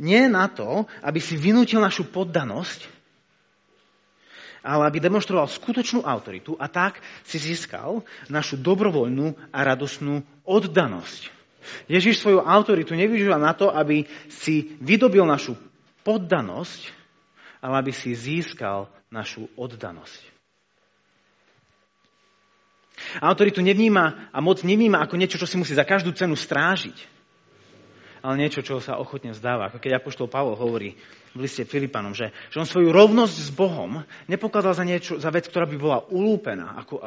Nie 0.01 0.25
na 0.25 0.49
to, 0.49 0.89
aby 1.05 1.21
si 1.21 1.37
vynútil 1.37 1.79
našu 1.79 2.09
poddanosť, 2.09 2.94
ale 4.65 4.89
aby 4.89 4.97
demonstroval 4.97 5.45
skutočnú 5.45 6.01
autoritu 6.01 6.57
a 6.57 6.65
tak 6.65 6.97
si 7.21 7.37
získal 7.37 8.01
našu 8.33 8.57
dobrovoľnú 8.57 9.53
a 9.53 9.59
radosnú 9.61 10.25
oddanosť. 10.41 11.29
Ježiš 11.85 12.21
svoju 12.21 12.41
autoritu 12.41 12.97
nevyužíva 12.97 13.37
na 13.37 13.53
to, 13.53 13.69
aby 13.69 14.09
si 14.29 14.77
vydobil 14.81 15.25
našu 15.25 15.53
poddanosť, 16.01 16.81
ale 17.61 17.73
aby 17.81 17.91
si 17.93 18.13
získal 18.13 18.89
našu 19.13 19.45
oddanosť. 19.57 20.33
Autoritu 23.19 23.59
nevníma 23.59 24.31
a 24.31 24.37
moc 24.39 24.63
nevníma 24.63 25.03
ako 25.03 25.19
niečo, 25.19 25.37
čo 25.37 25.49
si 25.49 25.59
musí 25.59 25.75
za 25.75 25.83
každú 25.83 26.15
cenu 26.15 26.33
strážiť, 26.33 27.14
ale 28.25 28.41
niečo, 28.41 28.65
čo 28.65 28.81
sa 28.81 28.97
ochotne 28.97 29.37
vzdáva. 29.37 29.69
Ako 29.69 29.77
keď 29.77 30.01
Apoštol 30.01 30.25
Pavol 30.25 30.57
hovorí 30.57 30.97
v 31.37 31.45
liste 31.45 31.61
Filipanom, 31.61 32.17
že, 32.17 32.33
že 32.49 32.57
on 32.57 32.65
svoju 32.65 32.89
rovnosť 32.89 33.37
s 33.37 33.51
Bohom 33.53 34.01
nepokladal 34.25 34.73
za, 34.73 34.81
niečo, 34.81 35.21
za 35.21 35.29
vec, 35.29 35.45
ktorá 35.45 35.69
by 35.69 35.77
bola 35.77 36.01
ulúpená, 36.09 36.73
ako, 36.81 37.05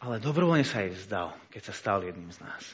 ale 0.00 0.16
dobrovoľne 0.16 0.64
sa 0.64 0.80
jej 0.80 0.96
vzdal, 0.96 1.36
keď 1.52 1.62
sa 1.68 1.74
stal 1.76 2.00
jedným 2.00 2.32
z 2.32 2.40
nás. 2.40 2.64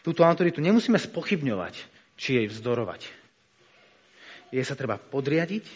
Túto 0.00 0.24
autoritu 0.24 0.64
nemusíme 0.64 0.96
spochybňovať, 0.96 1.74
či 2.16 2.40
jej 2.40 2.46
vzdorovať. 2.48 3.12
Jej 4.56 4.64
sa 4.64 4.78
treba 4.80 4.96
podriadiť 4.96 5.68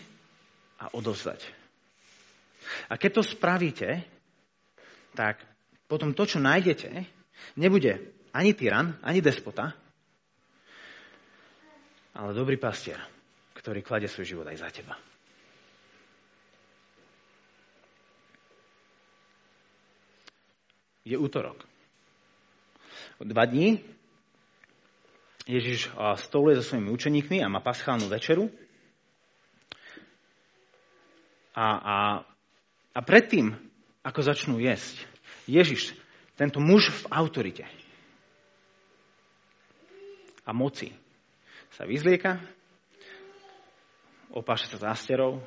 a 0.80 0.96
odovzdať. 0.96 1.44
A 2.88 2.96
keď 2.96 3.20
to 3.20 3.22
spravíte, 3.26 4.00
tak 5.12 5.44
potom 5.90 6.16
to, 6.16 6.24
čo 6.24 6.40
nájdete, 6.40 6.88
nebude 7.60 7.98
ani 8.30 8.54
tyran, 8.54 8.94
ani 9.02 9.18
despota, 9.18 9.74
ale 12.14 12.34
dobrý 12.34 12.58
pastier, 12.58 12.98
ktorý 13.54 13.84
klade 13.84 14.10
svoj 14.10 14.26
život 14.26 14.46
aj 14.48 14.58
za 14.58 14.68
teba. 14.70 14.94
Je 21.06 21.16
útorok. 21.16 21.64
O 23.18 23.24
dva 23.24 23.48
dní 23.48 23.82
Ježiš 25.50 25.90
stoluje 26.28 26.60
so 26.60 26.64
svojimi 26.64 26.92
učeníkmi 26.92 27.42
a 27.42 27.50
má 27.50 27.58
paschálnu 27.58 28.06
večeru. 28.06 28.52
A, 31.56 31.66
a, 31.66 31.96
a 32.94 33.00
predtým, 33.02 33.58
ako 34.06 34.20
začnú 34.22 34.56
jesť, 34.62 35.02
Ježiš, 35.50 35.98
tento 36.38 36.62
muž 36.62 36.88
v 36.88 37.04
autorite 37.10 37.66
a 40.46 40.50
moci, 40.54 40.94
sa 41.74 41.86
vyzlieka, 41.86 42.42
opáša 44.30 44.76
sa 44.76 44.90
zásterov, 44.90 45.42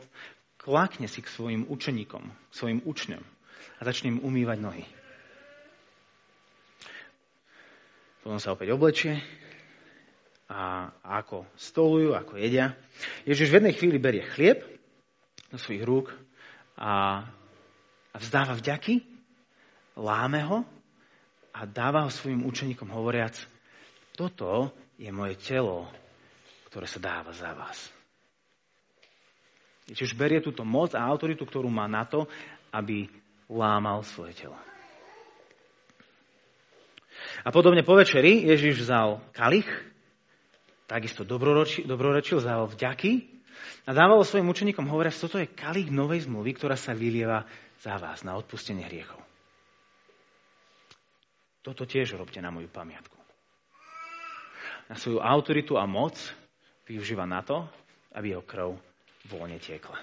klakne 0.60 1.12
si 1.12 1.20
k 1.20 1.32
svojim 1.32 1.64
učeníkom, 1.68 2.24
svojim 2.52 2.80
učňom 2.84 3.24
a 3.80 3.82
začne 3.84 4.16
im 4.16 4.24
umývať 4.24 4.58
nohy. 4.60 4.86
Potom 8.24 8.40
sa 8.40 8.56
opäť 8.56 8.72
oblečie 8.72 9.20
a 10.48 10.92
ako 11.04 11.44
stolujú, 11.60 12.16
ako 12.16 12.40
jedia. 12.40 12.72
Ježiš 13.28 13.52
v 13.52 13.58
jednej 13.60 13.76
chvíli 13.76 13.98
berie 14.00 14.24
chlieb 14.24 14.64
do 15.52 15.60
svojich 15.60 15.84
rúk 15.84 16.08
a, 16.80 17.26
a 18.12 18.16
vzdáva 18.16 18.56
vďaky, 18.56 19.04
láme 20.00 20.40
ho 20.48 20.64
a 21.52 21.68
dáva 21.68 22.08
ho 22.08 22.12
svojim 22.12 22.48
učeníkom 22.48 22.88
hovoriac, 22.96 23.36
toto 24.16 24.72
je 24.96 25.12
moje 25.12 25.36
telo, 25.44 25.90
ktoré 26.74 26.90
sa 26.90 26.98
dáva 26.98 27.30
za 27.30 27.54
vás. 27.54 27.94
Ježiš 29.86 30.18
berie 30.18 30.42
túto 30.42 30.66
moc 30.66 30.98
a 30.98 31.06
autoritu, 31.06 31.46
ktorú 31.46 31.70
má 31.70 31.86
na 31.86 32.02
to, 32.02 32.26
aby 32.74 33.06
lámal 33.46 34.02
svoje 34.02 34.34
telo. 34.34 34.58
A 37.46 37.54
podobne 37.54 37.86
po 37.86 37.94
večeri 37.94 38.42
Ježiš 38.50 38.90
vzal 38.90 39.22
kalich, 39.38 39.70
takisto 40.90 41.22
dobrorečil 41.22 42.42
vzal 42.42 42.66
vďaky 42.74 43.22
a 43.86 43.94
dával 43.94 44.26
svojim 44.26 44.50
učeníkom 44.50 44.90
hovoriac, 44.90 45.14
toto 45.14 45.38
je 45.38 45.54
kalich 45.54 45.94
novej 45.94 46.26
zmluvy, 46.26 46.58
ktorá 46.58 46.74
sa 46.74 46.98
vylieva 46.98 47.46
za 47.86 48.02
vás 48.02 48.26
na 48.26 48.34
odpustenie 48.34 48.82
hriechov. 48.90 49.22
Toto 51.62 51.86
tiež 51.86 52.18
robte 52.18 52.42
na 52.42 52.50
moju 52.50 52.68
pamiatku. 52.68 53.14
Na 54.90 54.98
svoju 54.98 55.22
autoritu 55.22 55.78
a 55.78 55.86
moc 55.86 56.18
využíva 56.88 57.24
na 57.24 57.42
to, 57.42 57.64
aby 58.14 58.36
jeho 58.36 58.44
krv 58.44 58.76
voľne 59.32 59.58
tiekla. 59.60 59.98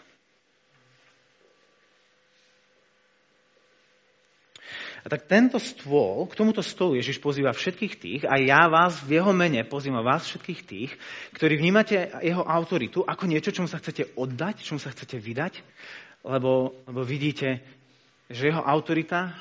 A 5.01 5.09
tak 5.09 5.25
tento 5.25 5.57
stôl, 5.57 6.29
k 6.29 6.37
tomuto 6.37 6.61
stolu 6.61 7.01
Ježiš 7.01 7.25
pozýva 7.25 7.57
všetkých 7.57 7.95
tých, 7.97 8.23
a 8.29 8.37
ja 8.37 8.69
vás 8.69 9.01
v 9.01 9.16
jeho 9.16 9.33
mene 9.33 9.64
pozývam 9.64 10.05
vás 10.05 10.29
všetkých 10.29 10.61
tých, 10.69 10.90
ktorí 11.33 11.57
vnímate 11.57 12.12
jeho 12.21 12.45
autoritu 12.45 13.01
ako 13.01 13.25
niečo, 13.25 13.49
čomu 13.49 13.64
sa 13.64 13.81
chcete 13.81 14.12
oddať, 14.21 14.61
čomu 14.61 14.77
sa 14.77 14.93
chcete 14.93 15.16
vydať, 15.16 15.64
lebo, 16.29 16.85
lebo 16.85 17.01
vidíte, 17.01 17.64
že 18.29 18.53
jeho 18.53 18.61
autorita 18.61 19.33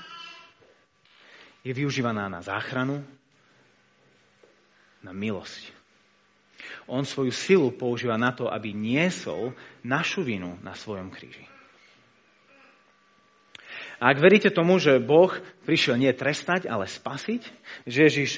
je 1.67 1.75
využívaná 1.75 2.31
na 2.31 2.39
záchranu, 2.39 3.03
na 5.03 5.11
milosť. 5.11 5.78
On 6.89 7.05
svoju 7.05 7.31
silu 7.31 7.69
používa 7.71 8.17
na 8.19 8.35
to, 8.35 8.47
aby 8.51 8.75
niesol 8.75 9.55
našu 9.85 10.25
vinu 10.25 10.59
na 10.63 10.75
svojom 10.75 11.11
kríži. 11.13 11.45
A 13.99 14.15
ak 14.15 14.23
veríte 14.23 14.47
tomu, 14.47 14.79
že 14.79 15.03
Boh 15.03 15.31
prišiel 15.67 15.99
nie 15.99 16.11
trestať, 16.15 16.71
ale 16.71 16.87
spasiť, 16.87 17.41
že 17.83 17.99
Ježiš 18.07 18.31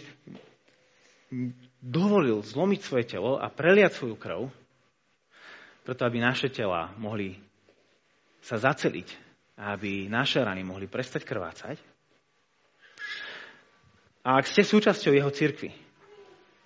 dovolil 1.82 2.42
zlomiť 2.42 2.82
svoje 2.82 3.06
telo 3.06 3.38
a 3.38 3.46
preliať 3.50 4.02
svoju 4.02 4.18
krv, 4.18 4.42
preto 5.86 6.02
aby 6.02 6.18
naše 6.18 6.50
tela 6.50 6.94
mohli 6.98 7.38
sa 8.42 8.58
zaceliť 8.58 9.10
a 9.62 9.78
aby 9.78 10.10
naše 10.10 10.42
rany 10.42 10.66
mohli 10.66 10.90
prestať 10.90 11.26
krvácať. 11.26 11.78
A 14.22 14.38
ak 14.38 14.46
ste 14.50 14.62
súčasťou 14.66 15.14
jeho 15.14 15.30
cirkvi, 15.34 15.74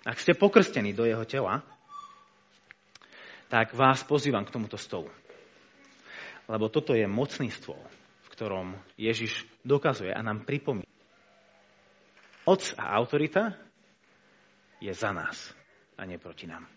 ak 0.06 0.22
ste 0.22 0.38
pokrstení 0.38 0.94
do 0.94 1.02
jeho 1.02 1.26
tela, 1.26 1.66
tak 3.50 3.74
vás 3.74 4.06
pozývam 4.06 4.46
k 4.46 4.54
tomuto 4.54 4.78
stolu. 4.78 5.10
Lebo 6.46 6.70
toto 6.70 6.94
je 6.94 7.10
mocný 7.10 7.50
stôl 7.50 7.82
ktorom 8.36 8.76
Ježiš 9.00 9.48
dokazuje 9.64 10.12
a 10.12 10.20
nám 10.20 10.44
pripomína. 10.44 10.84
Moc 12.44 12.62
a 12.76 12.92
autorita 13.00 13.56
je 14.76 14.92
za 14.92 15.08
nás 15.16 15.56
a 15.96 16.04
nie 16.04 16.20
proti 16.20 16.44
nám. 16.44 16.75